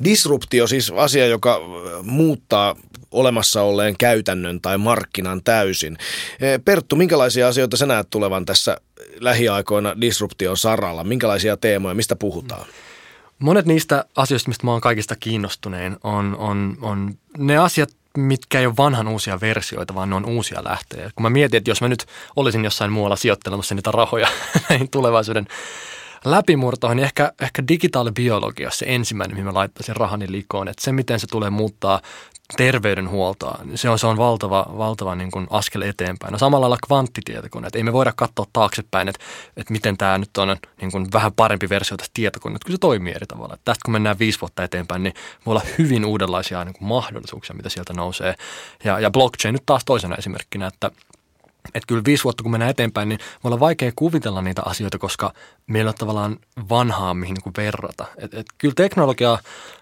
Disruptio 0.04 0.66
siis 0.66 0.92
asia, 0.96 1.26
joka 1.26 1.60
muuttaa 2.02 2.76
olemassa 3.10 3.62
olleen 3.62 3.96
käytännön 3.98 4.60
tai 4.60 4.78
markkinan 4.78 5.42
täysin. 5.42 5.98
Perttu, 6.64 6.96
minkälaisia 6.96 7.48
asioita 7.48 7.76
sä 7.76 7.86
näet 7.86 8.10
tulevan 8.10 8.44
tässä 8.46 8.80
lähiaikoina 9.20 10.00
disruption 10.00 10.56
saralla? 10.56 11.04
Minkälaisia 11.04 11.56
teemoja, 11.56 11.94
mistä 11.94 12.16
puhutaan? 12.16 12.66
Monet 13.38 13.66
niistä 13.66 14.04
asioista, 14.16 14.48
mistä 14.48 14.66
mä 14.66 14.72
oon 14.72 14.80
kaikista 14.80 15.16
kiinnostunein, 15.16 15.96
on, 16.04 16.36
on, 16.38 16.76
on 16.80 17.14
ne 17.38 17.56
asiat, 17.56 17.90
mitkä 18.16 18.60
ei 18.60 18.66
ole 18.66 18.76
vanhan 18.76 19.08
uusia 19.08 19.40
versioita, 19.40 19.94
vaan 19.94 20.10
ne 20.10 20.16
on 20.16 20.24
uusia 20.24 20.64
lähteitä. 20.64 21.10
Kun 21.14 21.22
mä 21.22 21.30
mietin, 21.30 21.58
että 21.58 21.70
jos 21.70 21.80
mä 21.80 21.88
nyt 21.88 22.06
olisin 22.36 22.64
jossain 22.64 22.92
muualla 22.92 23.16
sijoittelemassa 23.16 23.74
niitä 23.74 23.90
rahoja 23.90 24.28
näihin 24.70 24.90
tulevaisuuden 24.90 25.46
läpimurtoihin, 26.24 26.96
niin 26.96 27.04
ehkä, 27.04 27.32
ehkä 27.40 27.62
digitaalibiologia 27.68 28.70
se 28.70 28.86
ensimmäinen, 28.88 29.34
mihin 29.34 29.46
mä 29.46 29.54
laittaisin 29.54 29.96
rahani 29.96 30.32
likoon. 30.32 30.68
Että 30.68 30.84
se, 30.84 30.92
miten 30.92 31.20
se 31.20 31.26
tulee 31.26 31.50
muuttaa 31.50 32.00
terveydenhuoltoa, 32.56 33.58
niin 33.64 33.78
se 33.78 33.90
on, 33.90 33.98
se 33.98 34.06
on 34.06 34.16
valtava, 34.16 34.66
valtava 34.78 35.14
niin 35.14 35.30
kuin 35.30 35.46
askel 35.50 35.82
eteenpäin. 35.82 36.32
No 36.32 36.38
samalla 36.38 36.64
lailla 36.64 36.86
kvanttitietokoneet. 36.86 37.74
Ei 37.74 37.82
me 37.82 37.92
voida 37.92 38.12
katsoa 38.16 38.46
taaksepäin, 38.52 39.08
että, 39.08 39.24
että 39.56 39.72
miten 39.72 39.96
tämä 39.96 40.18
nyt 40.18 40.36
on 40.36 40.56
niin 40.80 40.92
kuin 40.92 41.06
vähän 41.12 41.32
parempi 41.32 41.68
versio 41.68 41.96
tästä 41.96 42.10
tietokoneesta, 42.14 42.66
kun 42.66 42.72
se 42.72 42.78
toimii 42.78 43.12
eri 43.12 43.26
tavalla. 43.26 43.54
Että 43.54 43.64
tästä 43.64 43.82
kun 43.84 43.92
mennään 43.92 44.18
viisi 44.18 44.40
vuotta 44.40 44.64
eteenpäin, 44.64 45.02
niin 45.02 45.14
voi 45.46 45.52
olla 45.52 45.62
hyvin 45.78 46.04
uudenlaisia 46.04 46.64
niin 46.64 46.74
kuin 46.78 46.88
mahdollisuuksia, 46.88 47.56
mitä 47.56 47.68
sieltä 47.68 47.92
nousee. 47.92 48.34
Ja, 48.84 49.00
ja 49.00 49.10
blockchain 49.10 49.52
nyt 49.52 49.66
taas 49.66 49.84
toisena 49.84 50.16
esimerkkinä, 50.16 50.66
että 50.66 50.90
että 51.74 51.86
kyllä 51.86 52.02
viisi 52.06 52.24
vuotta 52.24 52.42
kun 52.42 52.52
mennään 52.52 52.70
eteenpäin, 52.70 53.08
niin 53.08 53.18
voi 53.44 53.48
olla 53.48 53.60
vaikea 53.60 53.92
kuvitella 53.96 54.42
niitä 54.42 54.62
asioita, 54.64 54.98
koska 54.98 55.32
meillä 55.66 55.88
on 55.88 55.94
tavallaan 55.94 56.36
vanhaa, 56.68 57.14
mihin 57.14 57.34
niin 57.34 57.42
kuin 57.42 57.54
verrata. 57.56 58.06
Et, 58.16 58.34
et 58.34 58.46
kyllä 58.58 58.74
teknologia 58.74 59.38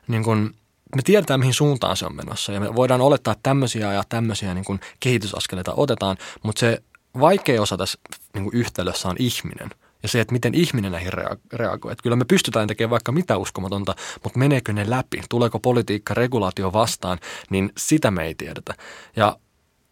niin 0.09 0.25
kuin 0.25 0.55
me 0.97 1.03
tiedetään, 1.03 1.41
mihin 1.41 1.55
suuntaan 1.55 1.97
se 1.97 2.07
on 2.07 2.17
menossa 2.17 2.53
ja 2.53 2.61
me 2.61 2.75
voidaan 2.75 3.01
olettaa, 3.01 3.33
että 3.33 3.43
tämmöisiä 3.43 3.93
ja 3.93 4.03
tämmöisiä 4.09 4.55
niin 4.55 4.65
kuin 4.65 4.81
kehitysaskeleita 5.01 5.75
otetaan, 5.77 6.17
mutta 6.43 6.61
se 6.61 6.83
vaikea 7.21 7.63
osa 7.63 7.77
tässä 7.77 7.99
niin 8.35 8.45
kuin 8.45 8.57
yhtälössä 8.57 9.09
on 9.09 9.17
ihminen 9.19 9.71
ja 10.03 10.09
se, 10.09 10.21
että 10.21 10.33
miten 10.33 10.55
ihminen 10.55 10.93
näihin 10.93 11.13
reagoi. 11.53 11.93
Että 11.93 12.03
kyllä 12.03 12.17
me 12.17 12.25
pystytään 12.25 12.69
tekemään 12.69 12.91
vaikka 12.91 13.13
mitä 13.13 13.37
uskomatonta, 13.37 13.95
mutta 14.25 14.39
meneekö 14.39 14.73
ne 14.73 14.91
läpi, 14.91 15.23
tuleeko 15.29 15.59
politiikka, 15.59 16.15
regulaatio 16.15 16.73
vastaan, 16.73 17.19
niin 17.51 17.73
sitä 17.79 18.11
me 18.11 18.25
ei 18.25 18.35
tiedetä. 18.35 18.75
Ja 19.17 19.37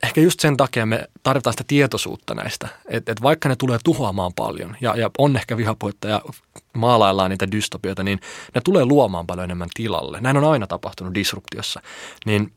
ehkä 0.04 0.20
just 0.20 0.40
sen 0.40 0.56
takia 0.56 0.86
me 0.86 1.08
tarvitaan 1.22 1.52
sitä 1.52 1.64
tietoisuutta 1.66 2.34
näistä, 2.34 2.68
että 2.88 3.12
et 3.12 3.22
vaikka 3.22 3.48
ne 3.48 3.56
tulee 3.56 3.78
tuhoamaan 3.84 4.32
paljon 4.34 4.76
ja, 4.80 4.96
ja 4.96 5.10
on 5.18 5.36
ehkä 5.36 5.56
vihapuhetta 5.56 6.08
ja 6.08 6.22
maalaillaan 6.72 7.30
niitä 7.30 7.50
dystopioita, 7.52 8.02
niin 8.02 8.20
ne 8.54 8.60
tulee 8.64 8.84
luomaan 8.84 9.26
paljon 9.26 9.44
enemmän 9.44 9.68
tilalle. 9.74 10.20
Näin 10.20 10.36
on 10.36 10.44
aina 10.44 10.66
tapahtunut 10.66 11.14
disruptiossa. 11.14 11.80
Niin 12.26 12.52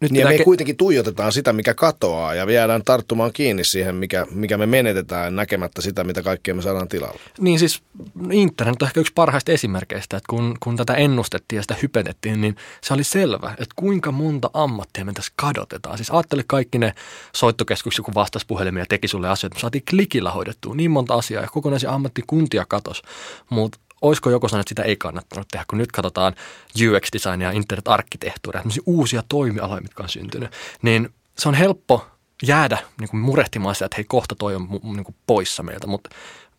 nyt 0.00 0.10
niin 0.10 0.28
me 0.28 0.36
ke- 0.36 0.44
kuitenkin 0.44 0.76
tuijotetaan 0.76 1.32
sitä, 1.32 1.52
mikä 1.52 1.74
katoaa 1.74 2.34
ja 2.34 2.52
jäädään 2.52 2.82
tarttumaan 2.84 3.32
kiinni 3.32 3.64
siihen, 3.64 3.94
mikä, 3.94 4.26
mikä 4.30 4.58
me 4.58 4.66
menetetään 4.66 5.36
näkemättä 5.36 5.82
sitä, 5.82 6.04
mitä 6.04 6.22
kaikkea 6.22 6.54
me 6.54 6.62
saadaan 6.62 6.88
tilalle. 6.88 7.20
Niin 7.40 7.58
siis 7.58 7.82
internet 8.30 8.82
on 8.82 8.88
ehkä 8.88 9.00
yksi 9.00 9.12
parhaista 9.12 9.52
esimerkkeistä, 9.52 10.16
että 10.16 10.26
kun, 10.30 10.56
kun 10.60 10.76
tätä 10.76 10.94
ennustettiin 10.94 11.56
ja 11.56 11.62
sitä 11.62 11.76
hypetettiin, 11.82 12.40
niin 12.40 12.56
se 12.82 12.94
oli 12.94 13.04
selvä, 13.04 13.50
että 13.50 13.74
kuinka 13.76 14.12
monta 14.12 14.50
ammattia 14.52 15.04
me 15.04 15.12
tässä 15.12 15.32
kadotetaan. 15.36 15.98
Siis 15.98 16.10
ajattele 16.10 16.44
kaikki 16.46 16.78
ne 16.78 16.94
soittokeskukset, 17.36 18.04
kun 18.04 18.14
vastasi 18.14 18.46
puhelimia 18.46 18.82
ja 18.82 18.86
teki 18.88 19.08
sulle 19.08 19.28
asioita. 19.28 19.54
Me 19.54 19.60
saatiin 19.60 19.84
klikillä 19.90 20.30
hoidettua 20.30 20.74
niin 20.74 20.90
monta 20.90 21.14
asiaa 21.14 21.42
ja 21.42 21.48
kokonaisia 21.48 21.90
ammattikuntia 21.90 22.64
katos. 22.68 23.02
Mutta 23.50 23.78
olisiko 24.02 24.30
joku 24.30 24.48
sanonut, 24.48 24.62
että 24.62 24.70
sitä 24.70 24.88
ei 24.88 24.96
kannattanut 24.96 25.48
tehdä, 25.48 25.64
kun 25.68 25.78
nyt 25.78 25.92
katsotaan 25.92 26.34
UX-designia, 26.78 27.50
internet-arkkitehtuuria, 27.50 28.62
uusia 28.86 29.22
toimialoja, 29.28 29.80
mitkä 29.80 30.02
on 30.02 30.08
syntynyt, 30.08 30.50
niin 30.82 31.08
se 31.38 31.48
on 31.48 31.54
helppo 31.54 32.06
jäädä 32.42 32.78
niin 33.00 33.08
kuin 33.08 33.20
murehtimaan 33.20 33.74
sitä, 33.74 33.84
että 33.84 33.96
hei 33.96 34.04
kohta 34.04 34.34
toi 34.34 34.54
on 34.54 34.68
niin 34.82 35.04
kuin 35.04 35.16
poissa 35.26 35.62
meiltä, 35.62 35.86
mutta 35.86 36.10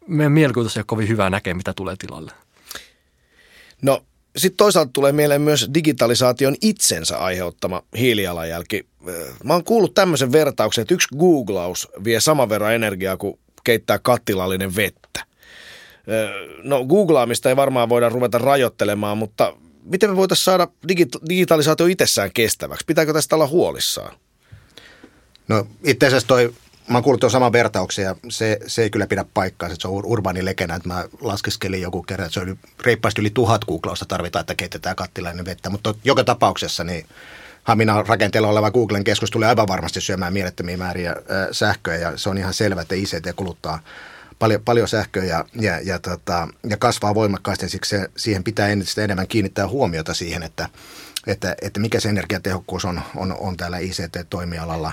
meidän 0.08 0.32
mielikuvitus 0.32 0.78
ei 0.78 0.80
ole 0.80 0.86
kovin 0.88 1.08
hyvää 1.08 1.30
näkeä, 1.30 1.54
mitä 1.54 1.73
tulee 1.73 1.95
tilalle. 2.00 2.32
No 3.82 4.04
sitten 4.38 4.58
toisaalta 4.58 4.91
tulee 4.93 5.12
mieleen 5.12 5.41
myös 5.41 5.69
digitalisaation 5.73 6.56
itsensä 6.62 7.17
aiheuttama 7.17 7.84
hiilijalanjälki. 7.97 8.88
Mä 9.43 9.54
oon 9.54 9.63
kuullut 9.63 9.93
tämmöisen 9.93 10.32
vertauksen, 10.32 10.82
että 10.82 10.93
yksi 10.93 11.08
googlaus 11.17 11.88
vie 12.04 12.19
saman 12.19 12.50
verran 12.50 12.76
energiaa 12.76 13.17
kuin 13.17 13.39
keittää 13.63 14.00
kattilallinen 14.00 14.76
vettä. 14.76 15.27
No 16.63 16.86
googlaamista 16.86 17.50
ei 17.50 17.56
varmaan 17.56 17.89
voida 17.89 18.10
ruveta 18.10 18.38
rajoittelemaan, 18.38 19.17
mutta 19.17 19.54
miten 19.84 20.10
me 20.10 20.15
voitaisiin 20.15 20.43
saada 20.43 20.67
digitalisaatio 21.30 21.86
itsessään 21.86 22.32
kestäväksi? 22.34 22.86
Pitääkö 22.86 23.13
tästä 23.13 23.36
olla 23.36 23.48
huolissaan? 23.48 24.15
No 25.48 25.67
itse 25.84 26.08
asiassa 26.08 26.28
toi, 26.28 26.54
mä 26.89 26.98
oon 26.98 27.04
kuullut 27.04 27.20
tuon 27.20 27.32
saman 27.32 27.52
vertauksen 27.52 28.06
ja 28.06 28.15
se, 28.30 28.60
se 28.67 28.82
ei 28.82 28.89
kyllä 28.89 29.08
pidä 29.08 29.26
paikkaa, 29.34 29.70
että 29.70 29.82
se 29.82 29.88
on 29.88 30.06
urbaani 30.06 30.46
legenda, 30.46 30.76
että 30.76 30.88
mä 30.88 31.06
laskeskelin 31.22 31.82
joku 31.82 32.04
kerran, 32.04 32.26
että 32.26 32.34
se 32.34 32.39
on 32.39 32.58
reippaasti 32.82 33.22
yli 33.22 33.30
tuhat 33.30 33.65
googlausta 33.65 34.06
tarvitaan, 34.06 34.41
että 34.41 34.56
keitetään 34.56 34.96
kattilainen 34.96 35.46
vettä, 35.46 35.70
mutta 35.70 35.93
joka 36.04 36.24
tapauksessa 36.24 36.84
niin 36.84 37.06
Hamina 37.63 38.04
rakenteella 38.04 38.50
oleva 38.50 38.72
Googlen 38.72 39.04
keskus 39.04 39.32
tulee 39.32 39.50
aivan 39.50 39.67
varmasti 39.67 40.02
syömään 40.02 40.34
mielettömiä 40.34 40.78
määriä 40.78 41.15
sähköä 41.52 41.96
ja 41.96 42.17
se 42.17 42.30
on 42.30 42.38
ihan 42.38 42.54
selvä, 42.54 42.82
että 42.82 42.96
ICT 42.96 43.36
kuluttaa 43.36 43.80
paljon, 44.39 44.62
paljon 44.65 44.88
sähköä 44.88 45.23
ja, 45.23 45.45
ja, 45.56 45.80
ja, 45.80 46.00
tota, 46.00 46.47
ja 46.69 46.78
kasvaa 46.78 47.15
voimakkaasti, 47.15 47.69
siksi 47.69 47.89
se, 47.89 48.10
siihen 48.17 48.43
pitää 48.43 48.67
entistä 48.67 49.04
enemmän 49.04 49.28
kiinnittää 49.28 49.67
huomiota 49.67 50.13
siihen, 50.13 50.43
että, 50.43 50.69
että, 51.28 51.56
että 51.62 51.80
mikä 51.80 52.00
se 52.00 52.10
energiatehokkuus 52.10 52.86
on, 52.86 53.02
on, 53.16 53.36
on 53.40 53.58
täällä 53.58 53.78
ICT-toimialalla. 53.78 54.92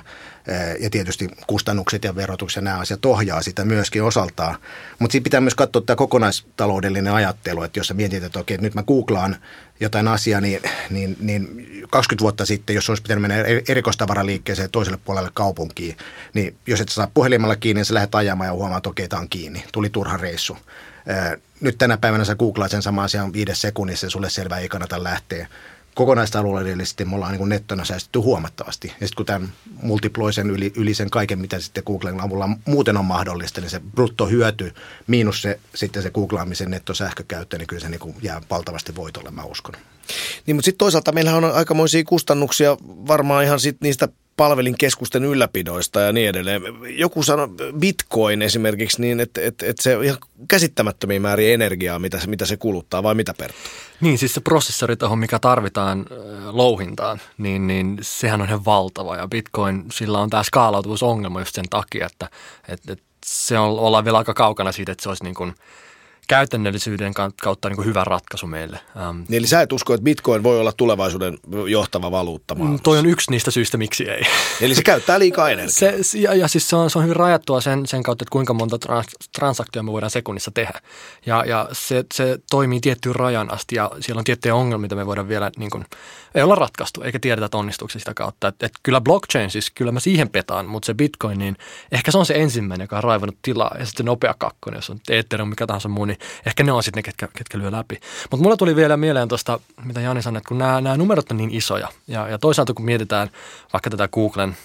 Ja 0.80 0.90
tietysti 0.90 1.28
kustannukset 1.46 2.04
ja 2.04 2.16
verotukset 2.16 2.56
ja 2.56 2.62
nämä 2.62 2.78
asiat 2.78 3.04
ohjaa 3.04 3.42
sitä 3.42 3.64
myöskin 3.64 4.02
osaltaan. 4.02 4.56
Mutta 4.98 5.12
siinä 5.12 5.24
pitää 5.24 5.40
myös 5.40 5.54
katsoa 5.54 5.82
tämä 5.82 5.96
kokonaistaloudellinen 5.96 7.12
ajattelu, 7.12 7.62
että 7.62 7.78
jos 7.78 7.86
sä 7.86 7.94
mietit, 7.94 8.24
että 8.24 8.38
okei, 8.38 8.58
nyt 8.58 8.74
mä 8.74 8.82
googlaan 8.82 9.36
jotain 9.80 10.08
asiaa, 10.08 10.40
niin, 10.40 10.60
niin, 10.90 11.16
niin 11.20 11.66
20 11.90 12.22
vuotta 12.22 12.46
sitten, 12.46 12.74
jos 12.74 12.88
olisi 12.88 13.02
pitänyt 13.02 13.22
mennä 13.22 13.36
erikoistavaraliikkeeseen 13.68 14.70
toiselle 14.70 14.98
puolelle 15.04 15.30
kaupunkiin, 15.34 15.96
niin 16.34 16.56
jos 16.66 16.80
et 16.80 16.88
saa 16.88 17.10
puhelimella 17.14 17.56
kiinni, 17.56 17.78
niin 17.78 17.84
sä 17.84 17.94
lähdet 17.94 18.14
ajamaan 18.14 18.48
ja 18.48 18.52
huomaat, 18.52 18.76
että 18.76 18.90
okei, 18.90 19.08
tämä 19.08 19.20
on 19.20 19.28
kiinni. 19.28 19.64
Tuli 19.72 19.90
turha 19.90 20.16
reissu. 20.16 20.58
Nyt 21.60 21.78
tänä 21.78 21.96
päivänä 21.96 22.24
sä 22.24 22.34
googlaat 22.34 22.70
sen 22.70 22.82
sama 22.82 23.04
asian 23.04 23.32
viides 23.32 23.60
sekunnissa 23.60 24.06
ja 24.06 24.10
sulle 24.10 24.30
selvä 24.30 24.58
ei 24.58 24.68
kannata 24.68 25.02
lähteä 25.02 25.48
kokonaistaloudellisesti 25.94 27.04
me 27.04 27.14
ollaan 27.14 27.32
niin 27.32 27.48
nettona 27.48 27.84
säästetty 27.84 28.18
huomattavasti. 28.18 28.88
Ja 28.88 29.06
sitten 29.06 29.16
kun 29.16 29.26
tämän 29.26 29.52
multiploisen 29.82 30.50
yli, 30.50 30.72
yli 30.76 30.94
sen 30.94 31.10
kaiken, 31.10 31.38
mitä 31.38 31.60
sitten 31.60 31.82
Googlen 31.86 32.20
avulla 32.20 32.48
muuten 32.64 32.96
on 32.96 33.04
mahdollista, 33.04 33.60
niin 33.60 33.70
se 33.70 33.80
bruttohyöty 33.80 34.74
miinus 35.06 35.42
se, 35.42 35.60
sitten 35.74 36.02
se 36.02 36.10
googlaamisen 36.10 36.70
nettosähkökäyttö, 36.70 37.58
niin 37.58 37.66
kyllä 37.66 37.82
se 37.82 37.88
niin 37.88 38.00
kuin 38.00 38.16
jää 38.22 38.42
valtavasti 38.50 38.96
voitolle, 38.96 39.30
mä 39.30 39.42
uskon. 39.42 39.74
Niin, 40.46 40.56
mutta 40.56 40.64
sitten 40.64 40.78
toisaalta 40.78 41.12
meillähän 41.12 41.44
on 41.44 41.54
aikamoisia 41.54 42.04
kustannuksia 42.04 42.76
varmaan 42.82 43.44
ihan 43.44 43.60
sit 43.60 43.76
niistä 43.80 44.08
palvelinkeskusten 44.36 45.24
ylläpidoista 45.24 46.00
ja 46.00 46.12
niin 46.12 46.28
edelleen. 46.28 46.62
Joku 46.88 47.22
sanoi 47.22 47.48
bitcoin 47.78 48.42
esimerkiksi 48.42 49.00
niin, 49.00 49.20
että, 49.20 49.40
että, 49.40 49.66
että 49.66 49.82
se 49.82 49.96
on 49.96 50.04
ihan 50.04 50.18
käsittämättömiä 50.48 51.20
määriä 51.20 51.54
energiaa, 51.54 51.98
mitä 51.98 52.20
se, 52.20 52.26
mitä 52.26 52.46
se 52.46 52.56
kuluttaa, 52.56 53.02
vai 53.02 53.14
mitä 53.14 53.34
Perttu? 53.38 53.60
Niin, 54.00 54.18
siis 54.18 54.34
se 54.34 54.40
prosessori 54.40 54.96
tuohon, 54.96 55.18
mikä 55.18 55.38
tarvitaan 55.38 56.06
louhintaan, 56.46 57.20
niin, 57.38 57.66
niin 57.66 57.98
sehän 58.02 58.40
on 58.40 58.48
ihan 58.48 58.64
valtava. 58.64 59.16
Ja 59.16 59.28
bitcoin, 59.28 59.84
sillä 59.92 60.18
on 60.18 60.30
tämä 60.30 60.42
skaalautuvuusongelma 60.42 61.40
just 61.40 61.54
sen 61.54 61.68
takia, 61.70 62.06
että, 62.06 62.28
että, 62.68 62.92
että 62.92 63.04
se 63.26 63.58
on, 63.58 63.78
ollaan 63.78 64.04
vielä 64.04 64.18
aika 64.18 64.34
kaukana 64.34 64.72
siitä, 64.72 64.92
että 64.92 65.02
se 65.02 65.08
olisi 65.08 65.24
niin 65.24 65.34
kuin– 65.34 65.54
käytännöllisyyden 66.28 67.14
kautta 67.42 67.68
niin 67.68 67.76
kuin 67.76 67.86
hyvä 67.86 68.04
ratkaisu 68.04 68.46
meille. 68.46 68.80
Ähm, 68.96 69.16
niin, 69.28 69.38
eli 69.38 69.46
sä 69.46 69.60
et 69.60 69.72
usko, 69.72 69.94
että 69.94 70.04
bitcoin 70.04 70.42
voi 70.42 70.60
olla 70.60 70.72
tulevaisuuden 70.72 71.38
johtava 71.68 72.10
valuutta 72.10 72.54
maailmassa? 72.54 72.82
Toi 72.82 72.98
on 72.98 73.06
yksi 73.06 73.30
niistä 73.30 73.50
syistä, 73.50 73.76
miksi 73.76 74.10
ei. 74.10 74.22
Eli 74.60 74.74
se 74.74 74.82
käyttää 74.82 75.18
liikaa 75.18 75.50
energiaa? 75.50 76.02
Se, 76.02 76.18
ja, 76.18 76.34
ja 76.34 76.48
siis 76.48 76.68
se 76.68 76.76
on, 76.76 76.90
se 76.90 76.98
on 76.98 77.04
hyvin 77.04 77.16
rajattua 77.16 77.60
sen, 77.60 77.86
sen 77.86 78.02
kautta, 78.02 78.22
että 78.22 78.32
kuinka 78.32 78.54
monta 78.54 78.78
trans, 78.78 79.06
transaktiota 79.36 79.82
me 79.82 79.92
voidaan 79.92 80.10
sekunnissa 80.10 80.50
tehdä. 80.50 80.80
Ja, 81.26 81.44
ja 81.46 81.68
se, 81.72 82.04
se 82.14 82.38
toimii 82.50 82.80
tiettyyn 82.80 83.16
rajan 83.16 83.52
asti 83.52 83.76
ja 83.76 83.90
siellä 84.00 84.18
on 84.18 84.24
tiettyjä 84.24 84.54
ongelmia, 84.54 84.82
mitä 84.82 84.94
me 84.94 85.06
voidaan 85.06 85.28
vielä, 85.28 85.50
niin 85.58 85.70
kuin, 85.70 85.84
ei 86.34 86.42
olla 86.42 86.54
ratkaistu, 86.54 87.02
eikä 87.02 87.18
tiedetä, 87.18 87.46
että 87.46 87.56
onnistuuko 87.56 87.92
sitä 87.98 88.14
kautta. 88.14 88.48
Et, 88.48 88.62
et 88.62 88.72
kyllä 88.82 89.00
blockchain 89.00 89.50
siis, 89.50 89.70
kyllä 89.70 89.92
mä 89.92 90.00
siihen 90.00 90.28
petaan, 90.28 90.66
mutta 90.66 90.86
se 90.86 90.94
bitcoin, 90.94 91.38
niin 91.38 91.56
ehkä 91.92 92.10
se 92.10 92.18
on 92.18 92.26
se 92.26 92.34
ensimmäinen, 92.34 92.84
joka 92.84 92.96
on 92.96 93.04
raivannut 93.04 93.38
tilaa 93.42 93.76
ja 93.78 93.86
sitten 93.86 94.06
nopea 94.06 94.34
kakkonen, 94.38 94.78
jos 94.78 94.90
on 94.90 95.00
Ethereum, 95.08 95.48
mikä 95.48 95.66
tahansa 95.66 95.88
muu, 95.88 96.04
niin 96.04 96.18
ehkä 96.46 96.62
ne 96.62 96.72
on 96.72 96.82
sitten 96.82 96.98
ne, 96.98 97.02
ketkä, 97.02 97.28
ketkä 97.36 97.58
lyö 97.58 97.72
läpi. 97.72 98.00
Mutta 98.30 98.42
mulla 98.42 98.56
tuli 98.56 98.76
vielä 98.76 98.96
mieleen 98.96 99.28
tuosta, 99.28 99.60
mitä 99.84 100.00
Jani 100.00 100.22
sanoi, 100.22 100.38
että 100.38 100.48
kun 100.48 100.58
nämä, 100.58 100.96
numerot 100.96 101.30
on 101.30 101.36
niin 101.36 101.54
isoja 101.54 101.88
ja, 102.08 102.28
ja 102.28 102.38
toisaalta 102.38 102.74
kun 102.74 102.84
mietitään 102.84 103.30
vaikka 103.72 103.90
tätä 103.90 104.08
Googlen 104.08 104.56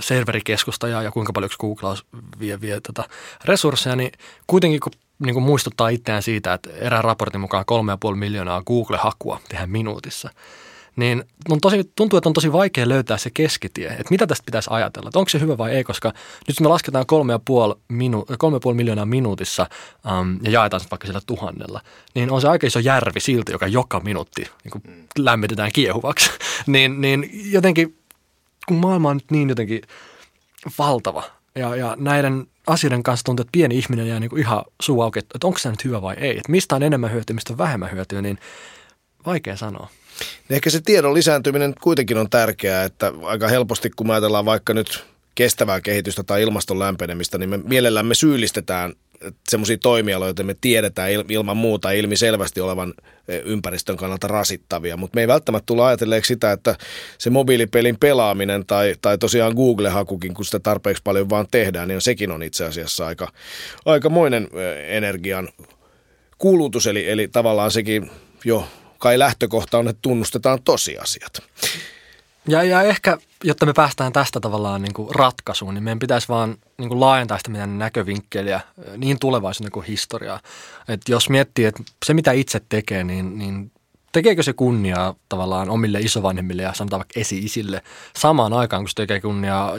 serverikeskusta 0.00 0.88
ja, 0.88 1.02
ja 1.02 1.10
kuinka 1.10 1.32
paljon 1.32 1.46
yksi 1.46 1.58
Googlaus 1.58 2.04
vie, 2.40 2.60
vie 2.60 2.80
tätä 2.80 3.04
resursseja, 3.44 3.96
niin 3.96 4.12
kuitenkin 4.46 4.80
kun 4.80 4.92
niin 5.20 5.34
kuin 5.34 5.44
muistuttaa 5.44 5.88
itseään 5.88 6.22
siitä, 6.22 6.54
että 6.54 6.70
erään 6.70 7.04
raportin 7.04 7.40
mukaan 7.40 7.64
3,5 8.10 8.16
miljoonaa 8.16 8.62
Google-hakua 8.62 9.40
tehdään 9.48 9.70
minuutissa– 9.70 10.30
niin 10.96 11.24
on 11.48 11.60
tosi, 11.60 11.92
tuntuu, 11.96 12.16
että 12.16 12.28
on 12.28 12.32
tosi 12.32 12.52
vaikea 12.52 12.88
löytää 12.88 13.18
se 13.18 13.30
keskitie, 13.34 13.88
että 13.88 14.10
mitä 14.10 14.26
tästä 14.26 14.44
pitäisi 14.44 14.70
ajatella, 14.72 15.08
että 15.08 15.18
onko 15.18 15.28
se 15.28 15.40
hyvä 15.40 15.58
vai 15.58 15.72
ei, 15.72 15.84
koska 15.84 16.12
nyt 16.48 16.60
me 16.60 16.68
lasketaan 16.68 17.04
3,5, 17.72 17.80
minu, 17.88 18.26
3,5 18.68 18.74
miljoonaa 18.74 19.06
minuutissa 19.06 19.66
um, 20.20 20.38
ja 20.42 20.50
jaetaan 20.50 20.82
vaikka 20.90 21.06
sillä 21.06 21.20
tuhannella, 21.26 21.80
niin 22.14 22.30
on 22.30 22.40
se 22.40 22.48
aika 22.48 22.66
iso 22.66 22.78
järvi 22.78 23.20
silti, 23.20 23.52
joka 23.52 23.66
joka 23.66 24.00
minuutti 24.00 24.42
niin 24.64 24.72
kuin 24.72 25.06
lämmitetään 25.18 25.70
kiehuvaksi. 25.72 26.30
niin, 26.66 27.00
niin 27.00 27.30
jotenkin, 27.52 27.98
kun 28.68 28.76
maailma 28.76 29.10
on 29.10 29.16
nyt 29.16 29.30
niin 29.30 29.48
jotenkin 29.48 29.82
valtava 30.78 31.22
ja, 31.54 31.76
ja 31.76 31.96
näiden 31.98 32.46
asioiden 32.66 33.02
kanssa 33.02 33.24
tuntuu, 33.24 33.42
että 33.42 33.52
pieni 33.52 33.78
ihminen 33.78 34.08
jää 34.08 34.20
niin 34.20 34.30
kuin 34.30 34.40
ihan 34.40 34.64
suu 34.82 35.02
auki, 35.02 35.18
että 35.18 35.46
onko 35.46 35.58
se 35.58 35.70
nyt 35.70 35.84
hyvä 35.84 36.02
vai 36.02 36.16
ei, 36.18 36.30
että 36.30 36.52
mistä 36.52 36.76
on 36.76 36.82
enemmän 36.82 37.12
hyötyä, 37.12 37.34
mistä 37.34 37.52
on 37.52 37.58
vähemmän 37.58 37.92
hyötyä, 37.92 38.22
niin 38.22 38.38
vaikea 39.26 39.56
sanoa. 39.56 39.88
Niin 40.48 40.54
ehkä 40.54 40.70
se 40.70 40.80
tiedon 40.80 41.14
lisääntyminen 41.14 41.74
kuitenkin 41.80 42.18
on 42.18 42.30
tärkeää, 42.30 42.84
että 42.84 43.12
aika 43.22 43.48
helposti 43.48 43.90
kun 43.96 44.10
ajatellaan 44.10 44.44
vaikka 44.44 44.74
nyt 44.74 45.04
kestävää 45.34 45.80
kehitystä 45.80 46.22
tai 46.22 46.42
ilmaston 46.42 46.78
lämpenemistä, 46.78 47.38
niin 47.38 47.50
me 47.50 47.56
mielellämme 47.56 48.14
syyllistetään 48.14 48.92
semmoisia 49.48 49.78
toimialoja, 49.78 50.28
joita 50.28 50.42
me 50.42 50.56
tiedetään 50.60 51.10
ilman 51.28 51.56
muuta 51.56 51.90
ilmiselvästi 51.90 52.60
olevan 52.60 52.94
e, 53.28 53.36
ympäristön 53.36 53.96
kannalta 53.96 54.28
rasittavia, 54.28 54.96
mutta 54.96 55.16
me 55.16 55.20
ei 55.20 55.28
välttämättä 55.28 55.66
tulla 55.66 55.86
ajatelleeksi 55.86 56.28
sitä, 56.28 56.52
että 56.52 56.76
se 57.18 57.30
mobiilipelin 57.30 57.98
pelaaminen 58.00 58.66
tai, 58.66 58.94
tai 59.02 59.18
tosiaan 59.18 59.52
Google-hakukin, 59.54 60.34
kun 60.34 60.44
sitä 60.44 60.58
tarpeeksi 60.58 61.02
paljon 61.02 61.30
vaan 61.30 61.46
tehdään, 61.50 61.88
niin 61.88 62.00
sekin 62.00 62.30
on 62.30 62.42
itse 62.42 62.64
asiassa 62.64 63.06
aika, 63.06 63.32
aikamoinen 63.84 64.48
e, 64.52 64.96
energian 64.96 65.48
kulutus, 66.38 66.86
eli, 66.86 67.10
eli 67.10 67.28
tavallaan 67.28 67.70
sekin 67.70 68.10
jo 68.44 68.66
kai 68.98 69.18
lähtökohta 69.18 69.78
on, 69.78 69.88
että 69.88 70.02
tunnustetaan 70.02 70.58
tosiasiat. 70.64 71.42
Ja, 72.48 72.62
ja 72.62 72.82
ehkä, 72.82 73.18
jotta 73.44 73.66
me 73.66 73.72
päästään 73.72 74.12
tästä 74.12 74.40
tavallaan 74.40 74.82
niin 74.82 74.94
kuin 74.94 75.14
ratkaisuun, 75.14 75.74
niin 75.74 75.84
meidän 75.84 75.98
pitäisi 75.98 76.28
vaan 76.28 76.56
niin 76.78 76.88
kuin 76.88 77.00
laajentaa 77.00 77.38
sitä 77.38 77.50
meidän 77.50 77.78
näkövinkkeliä 77.78 78.60
niin 78.96 79.18
tulevaisuuden 79.18 79.72
kuin 79.72 79.86
historiaa. 79.86 80.40
Et 80.88 81.00
jos 81.08 81.30
miettii, 81.30 81.64
että 81.64 81.82
se 82.06 82.14
mitä 82.14 82.32
itse 82.32 82.60
tekee, 82.68 83.04
niin, 83.04 83.38
niin 83.38 83.72
tekeekö 84.12 84.42
se 84.42 84.52
kunniaa 84.52 85.14
tavallaan 85.28 85.70
omille 85.70 86.00
isovanhemmille 86.00 86.62
ja 86.62 86.74
sanotaan 86.74 87.00
vaikka 87.00 87.20
esi-isille 87.20 87.82
samaan 88.16 88.52
aikaan, 88.52 88.82
kun 88.82 88.88
se 88.88 88.94
tekee 88.94 89.20
kunniaa 89.20 89.72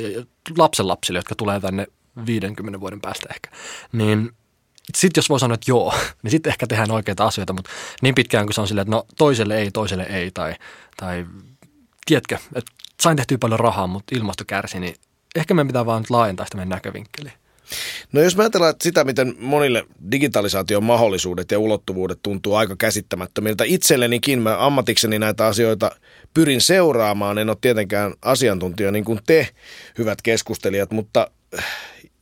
lapsenlapsille, 0.57 1.19
jotka 1.19 1.35
tulee 1.35 1.59
tänne 1.59 1.87
50 2.25 2.79
vuoden 2.79 3.01
päästä 3.01 3.29
ehkä, 3.33 3.49
niin 3.91 4.31
sitten 4.97 5.21
jos 5.21 5.29
voi 5.29 5.39
sanoa, 5.39 5.55
että 5.55 5.71
joo, 5.71 5.93
niin 6.23 6.31
sitten 6.31 6.49
ehkä 6.49 6.67
tehdään 6.67 6.91
oikeita 6.91 7.25
asioita, 7.25 7.53
mutta 7.53 7.69
niin 8.01 8.15
pitkään 8.15 8.45
kuin 8.45 8.53
se 8.53 8.61
on 8.61 8.67
silleen, 8.67 8.83
että 8.87 8.95
no 8.95 9.05
toiselle 9.17 9.57
ei, 9.57 9.71
toiselle 9.71 10.03
ei 10.03 10.31
tai, 10.31 10.55
tai 10.97 11.25
tiedätkö, 12.05 12.37
että 12.55 12.71
sain 13.01 13.17
tehtyä 13.17 13.37
paljon 13.37 13.59
rahaa, 13.59 13.87
mutta 13.87 14.15
ilmasto 14.15 14.43
kärsi, 14.47 14.79
niin 14.79 14.95
ehkä 15.35 15.53
meidän 15.53 15.67
pitää 15.67 15.85
vaan 15.85 16.01
nyt 16.01 16.09
laajentaa 16.09 16.45
sitä 16.45 16.57
meidän 16.57 16.69
näkövinkkeliä. 16.69 17.31
No 18.11 18.21
jos 18.21 18.35
mä 18.35 18.43
ajatellaan 18.43 18.73
sitä, 18.81 19.03
miten 19.03 19.35
monille 19.39 19.85
digitalisaation 20.11 20.83
mahdollisuudet 20.83 21.51
ja 21.51 21.59
ulottuvuudet 21.59 22.19
tuntuu 22.23 22.55
aika 22.55 22.75
käsittämättömiltä. 22.75 23.63
Itsellenikin 23.67 24.41
mä 24.41 24.65
ammatikseni 24.65 25.19
näitä 25.19 25.45
asioita 25.45 25.91
pyrin 26.33 26.61
seuraamaan. 26.61 27.37
En 27.37 27.49
ole 27.49 27.57
tietenkään 27.61 28.13
asiantuntija 28.21 28.91
niin 28.91 29.05
kuin 29.05 29.19
te, 29.25 29.47
hyvät 29.97 30.21
keskustelijat, 30.21 30.91
mutta 30.91 31.31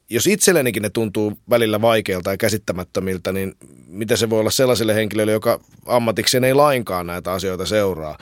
jos 0.10 0.28
itsellenikin 0.28 0.84
ne 0.84 0.90
tuntuu 0.90 1.38
välillä 1.50 1.82
vaikeilta 1.82 2.32
ja 2.32 2.38
käsittämättömiltä, 2.38 3.32
niin 3.32 3.56
mitä 3.88 4.16
se 4.16 4.30
voi 4.30 4.40
olla 4.40 4.52
sellaiselle 4.52 4.96
henkilölle, 4.96 5.32
joka 5.32 5.60
ammatikseen 5.86 6.44
ei 6.44 6.54
lainkaan 6.54 7.08
näitä 7.08 7.32
asioita 7.32 7.66
seuraa. 7.66 8.18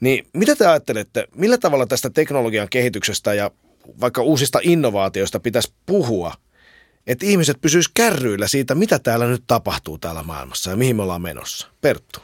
Niin 0.00 0.26
mitä 0.32 0.56
te 0.56 0.66
ajattelette, 0.66 1.28
millä 1.34 1.58
tavalla 1.58 1.86
tästä 1.86 2.10
teknologian 2.10 2.68
kehityksestä 2.70 3.34
ja 3.34 3.50
vaikka 4.00 4.22
uusista 4.22 4.58
innovaatioista 4.62 5.40
pitäisi 5.40 5.72
puhua, 5.86 6.34
että 7.06 7.26
ihmiset 7.26 7.60
pysyisivät 7.60 7.94
kärryillä 7.94 8.48
siitä, 8.48 8.74
mitä 8.74 8.98
täällä 8.98 9.26
nyt 9.26 9.44
tapahtuu 9.46 9.98
täällä 9.98 10.22
maailmassa 10.22 10.70
ja 10.70 10.76
mihin 10.76 10.96
me 10.96 11.02
ollaan 11.02 11.22
menossa? 11.22 11.68
Perttu. 11.80 12.20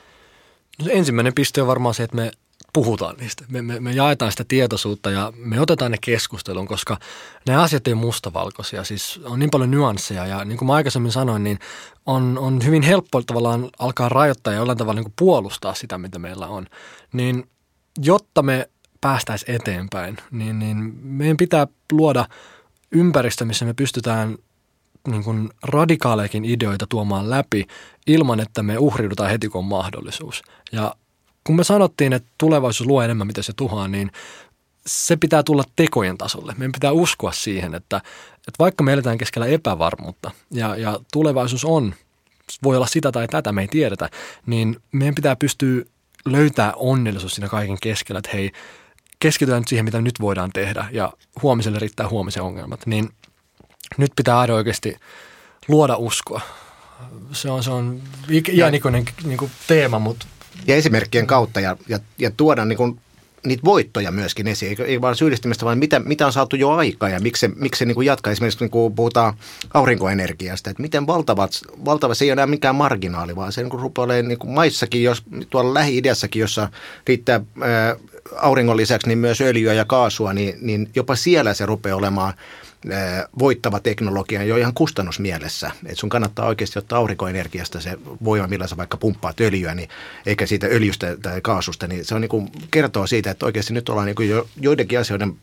No 0.79 0.87
ensimmäinen 0.91 1.35
piste 1.35 1.63
on 1.63 1.69
varmaan 1.69 1.95
se, 1.95 2.03
että 2.03 2.17
me 2.17 2.31
puhutaan 2.73 3.17
niistä. 3.17 3.45
Me, 3.49 3.63
me, 3.63 3.81
me 3.81 3.93
jaetaan 3.93 4.31
sitä 4.31 4.45
tietoisuutta 4.49 5.11
ja 5.11 5.33
me 5.37 5.61
otetaan 5.61 5.91
ne 5.91 5.99
keskusteluun, 6.01 6.67
koska 6.67 6.99
ne 7.49 7.57
asiat 7.57 7.87
ei 7.87 7.93
ole 7.93 8.01
mustavalkoisia. 8.01 8.85
Siis 8.85 9.21
on 9.25 9.39
niin 9.39 9.51
paljon 9.51 9.71
nyansseja 9.71 10.27
ja 10.27 10.45
niin 10.45 10.59
kuin 10.59 10.67
mä 10.67 10.75
aikaisemmin 10.75 11.13
sanoin, 11.13 11.45
niin 11.45 11.59
on, 12.07 12.39
on 12.39 12.65
hyvin 12.65 12.83
helppo 12.83 13.23
tavallaan 13.23 13.71
alkaa 13.79 14.09
rajoittaa 14.09 14.53
ja 14.53 14.59
jollain 14.59 14.79
tavalla 14.79 14.99
niin 14.99 15.05
kuin 15.05 15.15
puolustaa 15.19 15.75
sitä, 15.75 15.99
mitä 15.99 16.19
meillä 16.19 16.47
on. 16.47 16.67
Niin 17.13 17.45
jotta 18.03 18.43
me 18.43 18.69
päästäisiin 19.01 19.57
eteenpäin, 19.57 20.17
niin, 20.31 20.59
niin 20.59 20.77
meidän 21.03 21.37
pitää 21.37 21.67
luoda 21.93 22.27
ympäristö, 22.91 23.45
missä 23.45 23.65
me 23.65 23.75
pystytään 23.75 24.39
niin 25.09 25.25
kuin 25.25 25.51
radikaalejakin 25.63 26.45
ideoita 26.45 26.87
tuomaan 26.89 27.31
läpi 27.31 27.67
ilman, 28.07 28.41
että 28.41 28.63
me 28.63 28.79
uhriudutaan 28.79 29.31
heti, 29.31 29.49
kun 29.49 29.59
on 29.59 29.65
mahdollisuus. 29.65 30.43
Ja 30.73 30.95
kun 31.45 31.57
me 31.57 31.65
sanottiin, 31.65 32.13
että 32.13 32.29
tulevaisuus 32.39 32.87
luo 32.87 33.03
enemmän, 33.03 33.27
mitä 33.27 33.43
se 33.43 33.53
tuhaa, 33.57 33.89
niin 33.89 34.11
se 34.87 35.17
pitää 35.17 35.43
tulla 35.43 35.65
tekojen 35.77 36.19
tasolle. 36.19 36.55
Meidän 36.59 36.73
pitää 36.73 36.93
uskoa 36.93 37.33
siihen, 37.33 37.75
että, 37.75 37.97
että 38.37 38.59
vaikka 38.59 38.85
me 38.85 38.93
eletään 38.93 39.19
keskellä 39.19 39.47
epävarmuutta 39.47 40.31
ja, 40.51 40.77
ja 40.77 41.01
tulevaisuus 41.13 41.65
on, 41.65 41.95
voi 42.63 42.77
olla 42.77 42.87
sitä 42.87 43.13
tai 43.13 43.29
tätä, 43.29 43.53
me 43.53 43.61
ei 43.61 43.69
tiedetä, 43.69 44.11
niin 44.47 44.77
meidän 44.93 45.15
pitää 45.15 45.37
pystyä 45.37 45.85
löytää 46.27 46.73
onnellisuus 46.77 47.35
siinä 47.35 47.49
kaiken 47.49 47.79
keskellä, 47.83 48.19
että 48.19 48.31
hei, 48.33 48.53
keskitytään 49.19 49.61
nyt 49.61 49.69
siihen, 49.69 49.85
mitä 49.85 50.01
nyt 50.01 50.21
voidaan 50.21 50.51
tehdä 50.53 50.89
ja 50.93 51.13
huomiselle 51.43 51.79
riittää 51.79 52.09
huomisen 52.09 52.43
ongelmat. 52.43 52.87
Niin 52.87 53.11
nyt 53.99 54.13
pitää 54.17 54.39
aina 54.39 54.55
oikeasti 54.55 54.97
luoda 55.69 55.97
uskoa. 55.97 56.41
Se 57.33 57.51
on, 57.51 57.63
se 57.63 57.71
on 57.71 58.03
iänikuinen 58.53 59.05
niin 59.25 59.39
kuin 59.39 59.51
teema, 59.67 59.99
mutta 59.99 60.27
ja 60.67 60.77
esimerkkien 60.77 61.27
kautta 61.27 61.61
ja, 61.61 61.77
ja, 61.89 61.99
ja 62.19 62.31
tuoda 62.31 62.65
niin 62.65 62.77
kuin 62.77 63.01
niitä 63.49 63.65
voittoja 63.65 64.11
myöskin 64.11 64.49
esiin, 64.49 64.77
ei 64.83 65.01
vaan 65.01 65.17
syyllistymistä, 65.17 65.65
vaan 65.65 65.79
mitä, 65.79 66.01
mitä 66.01 66.27
on 66.27 66.33
saatu 66.33 66.57
jo 66.57 66.71
aikaa 66.71 67.09
ja 67.09 67.21
miksi 67.21 67.41
se, 67.41 67.51
miksi 67.57 67.79
se 67.79 67.85
niin 67.85 67.95
kuin 67.95 68.07
jatkaa. 68.07 68.33
Esimerkiksi 68.33 68.69
kun 68.69 68.95
puhutaan 68.95 69.35
aurinkoenergiasta, 69.75 70.71
että 70.71 70.83
miten 70.83 71.07
valtavat, 71.07 71.51
valtava, 71.85 72.15
se 72.15 72.25
ei 72.25 72.29
ole 72.29 72.33
enää 72.33 72.47
mikään 72.47 72.75
marginaali, 72.75 73.37
vaan 73.37 73.53
se 73.53 73.63
niin 73.63 73.71
kuin 73.71 73.83
rupeaa 73.83 74.05
olemaan 74.05 74.29
niin 74.29 74.39
kuin 74.39 74.51
maissakin, 74.51 75.03
jos, 75.03 75.23
tuolla 75.51 75.75
Lähi-idässäkin, 75.75 76.41
jossa 76.41 76.69
riittää 77.07 77.41
ää, 77.61 77.97
auringon 78.37 78.77
lisäksi 78.77 79.09
niin 79.09 79.19
myös 79.19 79.41
öljyä 79.41 79.73
ja 79.73 79.85
kaasua, 79.85 80.33
niin, 80.33 80.55
niin 80.61 80.91
jopa 80.95 81.17
siellä 81.17 81.55
se 81.55 81.67
rupeaa 81.67 81.97
olemaan 81.97 82.35
voittava 83.39 83.81
teknologia 83.81 84.45
jo 84.45 84.57
ihan 84.57 84.75
kustannusmielessä. 84.75 85.71
Et 85.87 85.99
sun 85.99 86.09
kannattaa 86.09 86.47
oikeasti 86.47 86.79
ottaa 86.79 86.99
aurinkoenergiasta 86.99 87.81
se 87.81 87.99
voima, 88.25 88.47
millä 88.47 88.67
sä 88.67 88.77
vaikka 88.77 88.97
pumppaat 88.97 89.41
öljyä, 89.41 89.75
niin, 89.75 89.89
eikä 90.27 90.47
siitä 90.47 90.67
öljystä 90.67 91.17
tai 91.23 91.41
kaasusta. 91.41 91.87
Niin 91.87 92.05
se 92.05 92.15
on 92.15 92.21
niin 92.21 92.29
kuin, 92.29 92.51
kertoo 92.71 93.07
siitä, 93.07 93.31
että 93.31 93.47
oikeasti 93.47 93.75
nyt 93.75 93.89
ollaan 93.89 94.07
niin 94.07 94.17
kuin 94.17 94.29
jo, 94.29 94.49
joidenkin 94.61 94.99
asioiden 95.01 95.37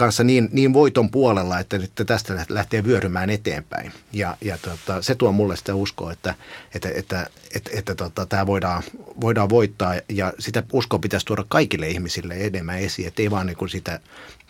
kanssa 0.00 0.24
niin, 0.24 0.48
niin 0.52 0.72
voiton 0.72 1.10
puolella, 1.10 1.58
että, 1.58 1.76
että 1.76 2.04
tästä 2.04 2.46
lähtee 2.48 2.84
vyörymään 2.84 3.30
eteenpäin. 3.30 3.92
Ja, 4.12 4.36
ja 4.40 4.58
tota, 4.58 5.02
se 5.02 5.14
tuo 5.14 5.32
mulle 5.32 5.56
sitä 5.56 5.74
uskoa, 5.74 6.12
että, 6.12 6.34
että, 6.74 6.88
että, 6.94 7.26
että, 7.54 7.70
että 7.74 7.94
tota, 7.94 8.26
tämä 8.26 8.46
voidaan, 8.46 8.82
voidaan 9.20 9.48
voittaa 9.48 9.94
ja 10.08 10.32
sitä 10.38 10.62
uskoa 10.72 10.98
pitäisi 10.98 11.26
tuoda 11.26 11.44
kaikille 11.48 11.88
ihmisille 11.88 12.34
enemmän 12.34 12.78
esiin, 12.78 13.08
että 13.08 13.22
ei 13.22 13.30
vaan 13.30 13.46
niin 13.46 13.56
kuin 13.56 13.68
sitä 13.68 14.00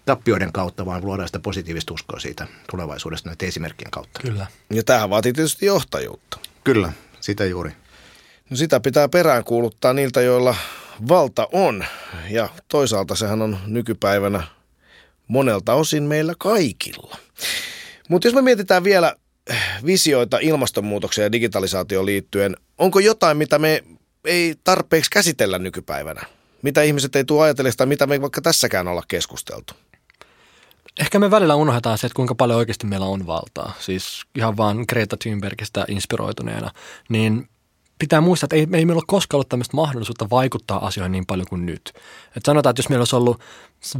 tappioiden 0.04 0.52
kautta, 0.52 0.86
vaan 0.86 1.04
luodaan 1.04 1.28
sitä 1.28 1.40
positiivista 1.40 1.94
uskoa 1.94 2.20
siitä 2.20 2.46
tulevaisuudesta 2.70 3.28
näiden 3.28 3.48
esimerkkien 3.48 3.90
kautta. 3.90 4.20
Kyllä. 4.20 4.46
Ja 4.70 4.82
tähän 4.84 5.10
vaatii 5.10 5.32
tietysti 5.32 5.66
johtajuutta. 5.66 6.38
Kyllä, 6.64 6.92
sitä 7.20 7.44
juuri. 7.44 7.70
No 8.50 8.56
sitä 8.56 8.80
pitää 8.80 9.08
peräänkuuluttaa 9.08 9.92
niiltä, 9.92 10.20
joilla 10.20 10.56
valta 11.08 11.48
on. 11.52 11.84
Ja 12.30 12.48
toisaalta 12.68 13.14
sehän 13.14 13.42
on 13.42 13.58
nykypäivänä 13.66 14.42
monelta 15.28 15.74
osin 15.74 16.02
meillä 16.02 16.34
kaikilla. 16.38 17.16
Mutta 18.08 18.28
jos 18.28 18.34
me 18.34 18.42
mietitään 18.42 18.84
vielä 18.84 19.14
visioita 19.86 20.38
ilmastonmuutokseen 20.38 21.24
ja 21.24 21.32
digitalisaatioon 21.32 22.06
liittyen, 22.06 22.56
onko 22.78 23.00
jotain, 23.00 23.36
mitä 23.36 23.58
me 23.58 23.84
ei 24.24 24.54
tarpeeksi 24.64 25.10
käsitellä 25.10 25.58
nykypäivänä? 25.58 26.22
Mitä 26.62 26.82
ihmiset 26.82 27.16
ei 27.16 27.24
tule 27.24 27.42
ajatella 27.42 27.70
tai 27.76 27.86
mitä 27.86 28.06
me 28.06 28.20
vaikka 28.20 28.40
tässäkään 28.40 28.88
olla 28.88 29.02
keskusteltu? 29.08 29.74
Ehkä 31.00 31.18
me 31.18 31.31
välillä 31.31 31.55
unohdetaan 31.55 31.98
se, 31.98 32.07
että 32.07 32.16
kuinka 32.16 32.35
paljon 32.35 32.59
oikeasti 32.59 32.87
meillä 32.87 33.07
on 33.07 33.26
valtaa. 33.26 33.72
Siis 33.81 34.22
ihan 34.37 34.57
vaan 34.57 34.85
Greta 34.88 35.16
Thunbergistä 35.16 35.85
inspiroituneena. 35.88 36.70
Niin 37.09 37.48
pitää 37.98 38.20
muistaa, 38.20 38.46
että 38.46 38.57
ei, 38.57 38.61
ei 38.61 38.85
meillä 38.85 38.94
ole 38.94 39.05
koskaan 39.07 39.37
ollut 39.37 39.48
tämmöistä 39.48 39.76
mahdollisuutta 39.76 40.31
vaikuttaa 40.31 40.87
asioihin 40.87 41.12
niin 41.12 41.26
paljon 41.26 41.46
kuin 41.50 41.66
nyt. 41.66 41.92
Et 42.37 42.44
sanotaan, 42.44 42.70
että 42.70 42.81
jos 42.81 42.88
meillä 42.88 43.00
olisi 43.00 43.16
ollut 43.16 43.40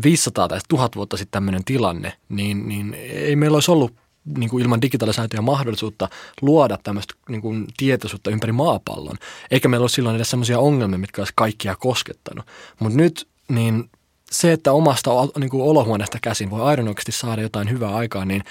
500 0.03 0.49
tai 0.49 0.59
1000 0.69 0.97
vuotta 0.97 1.17
sitten 1.17 1.33
tämmöinen 1.33 1.65
tilanne, 1.65 2.13
niin, 2.29 2.69
niin 2.69 2.95
ei 3.11 3.37
meillä 3.37 3.57
olisi 3.57 3.71
ollut 3.71 3.95
niin 4.39 4.51
kuin 4.51 4.63
ilman 4.63 4.83
digitalisaatiota 4.83 5.43
mahdollisuutta 5.43 6.09
luoda 6.41 6.79
tämmöistä 6.83 7.15
niin 7.29 7.41
kuin 7.41 7.67
tietoisuutta 7.77 8.31
ympäri 8.31 8.53
maapallon. 8.53 9.17
Eikä 9.51 9.69
meillä 9.69 9.85
ole 9.85 9.89
silloin 9.89 10.17
edes 10.17 10.31
sellaisia 10.31 10.59
ongelmia, 10.59 10.99
mitkä 10.99 11.21
olisi 11.21 11.33
kaikkia 11.37 11.77
koskettanut. 11.77 12.47
Mutta 12.79 12.97
nyt 12.97 13.29
niin 13.49 13.91
se, 14.31 14.53
että 14.53 14.73
omasta 14.73 15.11
niin 15.39 15.51
kuin 15.51 15.63
olohuoneesta 15.63 16.19
käsin 16.23 16.51
voi 16.51 16.63
aidon 16.63 16.89
oikeasti 16.89 17.13
saada 17.13 17.43
jotain 17.43 17.71
hyvää 17.71 17.95
aikaa, 17.95 18.25
niin 18.25 18.43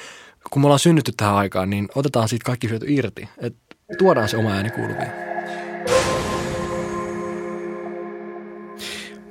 kun 0.50 0.62
me 0.62 0.66
ollaan 0.66 0.80
synnytty 0.80 1.12
tähän 1.18 1.36
aikaan, 1.36 1.70
niin 1.70 1.88
otetaan 1.96 2.30
siitä 2.30 2.46
kaikki 2.46 2.70
hyöty 2.70 2.86
irti. 2.90 3.30
Et 3.38 3.56
tuodaan 3.98 4.30
se 4.30 4.38
oma 4.38 4.52
ääni 4.52 4.70
kuuluviin. 4.70 5.12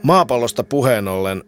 Maapallosta 0.03 0.65
puheen 0.65 1.09
ollen 1.09 1.45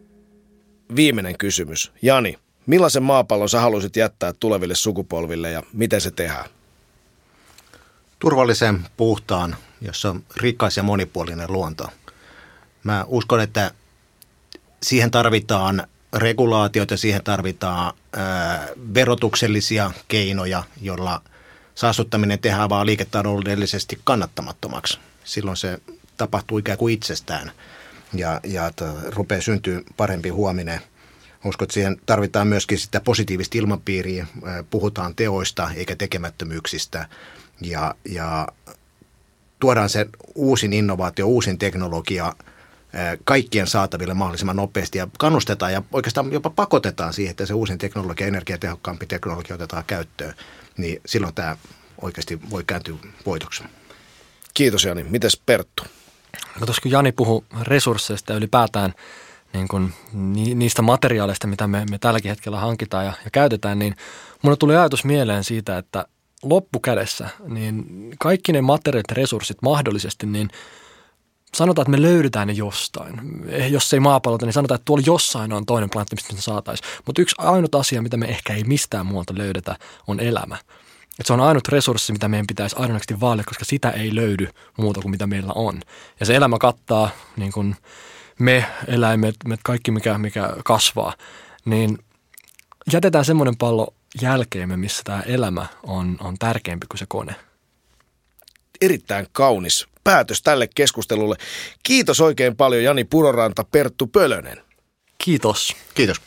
viimeinen 0.97 1.39
kysymys. 1.39 1.93
Jani, 2.03 2.39
millaisen 2.67 3.03
maapallon 3.03 3.49
sä 3.49 3.61
haluaisit 3.61 3.97
jättää 3.97 4.33
tuleville 4.41 4.75
sukupolville 4.75 5.51
ja 5.51 5.63
miten 5.73 6.01
se 6.01 6.11
tehdään? 6.11 6.45
Turvallisen, 8.19 8.87
puhtaan, 8.97 9.57
jossa 9.81 10.11
on 10.11 10.23
rikas 10.37 10.77
ja 10.77 10.83
monipuolinen 10.83 11.53
luonto. 11.53 11.89
Mä 12.85 13.05
uskon, 13.09 13.41
että 13.41 13.71
siihen 14.83 15.11
tarvitaan 15.11 15.87
regulaatioita, 16.17 16.97
siihen 16.97 17.25
tarvitaan 17.25 17.95
verotuksellisia 18.95 19.91
keinoja, 20.09 20.63
jolla 20.81 21.23
saastuttaminen 21.75 22.39
tehdään 22.39 22.69
vaan 22.69 22.87
liiketaloudellisesti 22.87 24.01
kannattamattomaksi. 24.05 24.99
Silloin 25.25 25.57
se 25.57 25.79
tapahtuu 26.17 26.59
ikään 26.59 26.79
kuin 26.79 26.95
itsestään 26.95 27.53
ja, 28.15 28.41
ja 28.45 28.71
rupeaa 29.15 29.41
syntyä 29.41 29.81
parempi 29.97 30.29
huominen. 30.29 30.81
Uskon, 31.45 31.65
että 31.65 31.75
siihen 31.75 32.01
tarvitaan 32.07 32.49
myöskin 32.49 32.79
sitä 32.79 33.01
positiivista 33.01 33.59
ilmapiiriä. 33.59 34.27
Puhutaan 34.71 35.15
teoista 35.15 35.71
eikä 35.77 35.97
tekemättömyyksistä 35.97 37.09
ja, 37.61 37.95
ja 38.09 38.49
tuodaan 39.61 39.89
se 39.89 40.07
uusin 40.35 40.73
innovaatio, 40.73 41.27
uusin 41.27 41.59
teknologia– 41.59 42.33
kaikkien 43.25 43.67
saataville 43.67 44.15
mahdollisimman 44.15 44.57
nopeasti 44.57 44.99
ja 44.99 45.09
kannustetaan 45.19 45.73
ja 45.73 45.83
oikeastaan 45.93 46.33
jopa 46.33 46.51
pakotetaan 46.51 47.13
siihen, 47.13 47.31
että 47.31 47.47
se 47.47 47.55
uusin 47.55 47.79
teknologia, 47.79 48.27
energiatehokkaampi 48.27 49.07
teknologia 49.07 49.55
otetaan 49.55 49.85
käyttöön, 49.87 50.35
niin 50.77 51.01
silloin 51.07 51.35
tämä 51.35 51.57
oikeasti 52.03 52.41
voi 52.51 52.65
kääntyä 52.67 52.95
voitoksi. 53.27 53.65
Kiitos 54.55 54.85
Jani. 54.85 55.05
Mites 55.05 55.41
Perttu? 55.47 55.83
No 56.61 56.67
tuossa 56.67 56.83
kun 56.83 56.91
Jani 56.91 57.13
puhui 57.13 57.43
resursseista 57.63 58.33
ja 58.33 58.37
ylipäätään 58.37 58.95
niin 59.53 59.69
kun, 59.69 59.93
niistä 60.55 60.83
materiaaleista, 60.83 61.47
mitä 61.47 61.67
me, 61.67 61.87
me 61.91 61.99
tälläkin 61.99 62.29
hetkellä 62.29 62.61
hankitaan 62.61 63.05
ja, 63.05 63.13
ja 63.25 63.31
käytetään, 63.31 63.79
niin 63.79 63.97
mulle 64.43 64.57
tuli 64.57 64.77
ajatus 64.77 65.05
mieleen 65.05 65.45
siitä, 65.45 65.79
että 65.79 66.07
loppukädessä 66.43 67.29
niin 67.49 67.85
kaikki 68.19 68.53
ne 68.53 68.61
materiaalit 68.61 69.11
ja 69.11 69.17
resurssit 69.17 69.63
mahdollisesti, 69.63 70.27
niin– 70.27 70.51
sanotaan, 71.55 71.83
että 71.83 72.01
me 72.01 72.03
löydetään 72.03 72.49
ne 72.49 72.53
jostain. 72.53 73.21
Eh, 73.49 73.71
jos 73.71 73.93
ei 73.95 74.01
maapallolta, 74.01 74.47
niin 74.47 74.53
sanotaan, 74.53 74.77
että 74.77 74.85
tuolla 74.85 75.03
jossain 75.07 75.53
on 75.53 75.67
toinen 75.67 75.91
planeetta, 75.91 76.17
mistä 76.17 76.35
me 76.35 76.41
saataisiin. 76.41 76.91
Mutta 77.07 77.23
yksi 77.23 77.37
ainut 77.39 77.75
asia, 77.75 78.03
mitä 78.03 78.17
me 78.17 78.27
ehkä 78.27 78.55
ei 78.55 78.65
mistään 78.65 79.07
muualta 79.07 79.35
löydetä, 79.37 79.77
on 80.07 80.21
elämä. 80.21 80.59
Et 81.19 81.27
se 81.27 81.33
on 81.33 81.41
ainut 81.41 81.69
resurssi, 81.69 82.13
mitä 82.13 82.29
meidän 82.29 82.47
pitäisi 82.47 82.77
aidosti 82.79 83.21
vaalia, 83.21 83.45
koska 83.45 83.65
sitä 83.65 83.91
ei 83.91 84.15
löydy 84.15 84.49
muuta 84.79 85.01
kuin 85.01 85.11
mitä 85.11 85.27
meillä 85.27 85.53
on. 85.55 85.81
Ja 86.21 86.27
se 86.27 86.37
elämä 86.37 86.59
kattaa 86.59 87.11
niin 87.37 87.53
kuin 87.53 87.77
me, 88.39 88.67
eläimet, 88.87 89.37
me 89.45 89.57
kaikki 89.65 89.91
mikä, 89.91 90.19
mikä 90.19 90.53
kasvaa, 90.65 91.15
niin 91.65 91.99
jätetään 92.93 93.25
semmoinen 93.25 93.57
pallo 93.57 93.95
jälkeemme, 94.23 94.77
missä 94.77 95.03
tämä 95.05 95.23
elämä 95.23 95.67
on, 95.83 96.17
on 96.21 96.39
tärkeämpi 96.39 96.87
kuin 96.87 96.99
se 96.99 97.07
kone. 97.09 97.35
Erittäin 98.81 99.27
kaunis 99.33 99.87
päätös 100.05 100.43
tälle 100.43 100.69
keskustelulle. 100.75 101.37
Kiitos 101.83 102.21
oikein 102.21 102.57
paljon 102.57 102.85
Jani 102.85 103.05
Puroranta, 103.05 103.65
Perttu 103.65 104.07
Pölönen. 104.07 104.63
Kiitos. 105.19 105.77
Kiitos. 105.95 106.21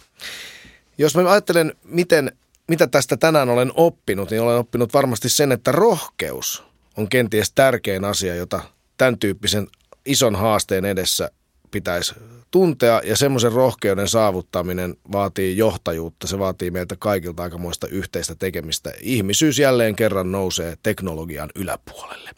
Jos 0.98 1.16
mä 1.16 1.32
ajattelen, 1.32 1.74
miten, 1.84 2.32
mitä 2.68 2.88
tästä 2.88 3.18
tänään 3.18 3.50
olen 3.50 3.72
oppinut, 3.76 4.32
niin 4.32 4.42
olen 4.42 4.58
oppinut 4.58 4.94
varmasti 4.94 5.30
sen, 5.30 5.52
että 5.52 5.72
rohkeus 5.72 6.64
on 6.98 7.10
kenties 7.10 7.52
tärkein 7.52 8.06
asia, 8.06 8.36
jota 8.36 8.62
tämän 8.98 9.20
tyyppisen 9.20 9.68
ison 10.06 10.36
haasteen 10.36 10.86
edessä 10.86 11.32
pitäisi 11.72 12.14
tuntea 12.54 13.02
ja 13.04 13.18
semmoisen 13.18 13.52
rohkeuden 13.52 14.08
saavuttaminen 14.08 14.96
vaatii 15.12 15.58
johtajuutta. 15.58 16.28
Se 16.28 16.40
vaatii 16.40 16.72
meiltä 16.72 16.96
kaikilta 17.00 17.44
aikamoista 17.44 17.88
yhteistä 17.88 18.36
tekemistä. 18.36 18.92
Ihmisyys 19.02 19.60
jälleen 19.60 19.96
kerran 19.96 20.32
nousee 20.32 20.76
teknologian 20.84 21.50
yläpuolelle. 21.56 22.30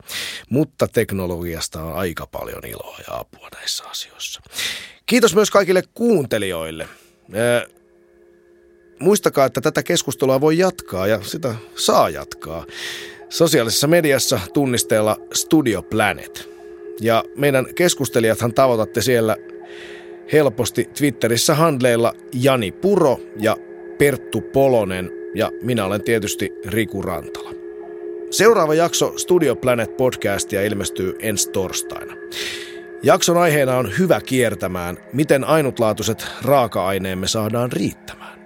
Mutta 0.50 0.88
teknologiasta 0.88 1.84
on 1.84 1.96
aika 1.96 2.28
paljon 2.28 2.66
iloa 2.66 2.98
ja 3.08 3.20
apua 3.20 3.48
näissä 3.56 3.84
asioissa. 3.84 4.42
Kiitos 5.06 5.36
myös 5.36 5.52
kaikille 5.52 5.84
kuuntelijoille. 5.94 6.88
Muistakaa, 9.00 9.46
että 9.46 9.62
tätä 9.62 9.84
keskustelua 9.84 10.42
voi 10.42 10.58
jatkaa 10.58 11.08
ja 11.08 11.24
sitä 11.24 11.56
saa 11.76 12.10
jatkaa 12.10 12.66
sosiaalisessa 13.30 13.88
mediassa 13.88 14.40
tunnisteella 14.54 15.18
Studio 15.34 15.82
Planet. 15.82 16.50
Ja 17.02 17.24
meidän 17.38 17.74
keskustelijathan 17.76 18.54
tavoitatte 18.54 19.02
siellä 19.02 19.38
helposti 20.34 20.90
Twitterissä 20.98 21.56
handleilla 21.56 22.14
Jani 22.34 22.72
Puro 22.72 23.20
ja 23.40 23.58
Perttu 23.98 24.42
Polonen 24.42 25.12
ja 25.36 25.52
minä 25.62 25.86
olen 25.86 26.04
tietysti 26.04 26.52
Riku 26.66 27.02
Rantala. 27.02 27.52
Seuraava 28.32 28.74
jakso 28.74 29.14
Studio 29.18 29.56
Planet 29.56 29.98
podcastia 29.98 30.64
ilmestyy 30.64 31.16
ensi 31.20 31.50
torstaina. 31.50 32.14
Jakson 33.04 33.38
aiheena 33.38 33.78
on 33.78 33.92
hyvä 34.00 34.22
kiertämään, 34.22 34.98
miten 35.14 35.44
ainutlaatuiset 35.44 36.26
raaka-aineemme 36.42 37.28
saadaan 37.28 37.72
riittämään. 37.72 38.40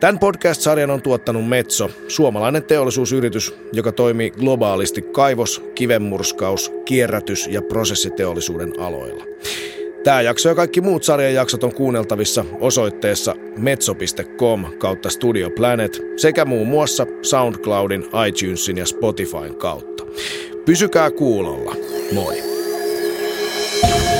Tämän 0.00 0.18
podcast-sarjan 0.18 0.90
on 0.90 1.02
tuottanut 1.02 1.48
Metso, 1.48 1.90
suomalainen 2.08 2.62
teollisuusyritys, 2.62 3.54
joka 3.72 3.92
toimii 3.92 4.30
globaalisti 4.30 5.02
kaivos, 5.02 5.64
kivenmurskaus, 5.74 6.72
kierrätys 6.84 7.46
ja 7.46 7.62
prosessiteollisuuden 7.62 8.80
aloilla. 8.80 9.24
Tämä 10.04 10.22
jakso 10.22 10.48
ja 10.48 10.54
kaikki 10.54 10.80
muut 10.80 11.04
sarjan 11.04 11.34
jaksot 11.34 11.64
on 11.64 11.74
kuunneltavissa 11.74 12.44
osoitteessa 12.60 13.34
metso.com 13.56 14.64
kautta 14.78 15.10
Studio 15.10 15.50
Planet 15.50 16.02
sekä 16.16 16.44
muun 16.44 16.66
muassa 16.66 17.06
SoundCloudin, 17.22 18.04
iTunesin 18.28 18.78
ja 18.78 18.86
Spotifyn 18.86 19.54
kautta. 19.54 20.04
Pysykää 20.64 21.10
kuulolla. 21.10 21.74
Moi! 22.14 22.42
thank 23.82 24.06
you 24.06 24.11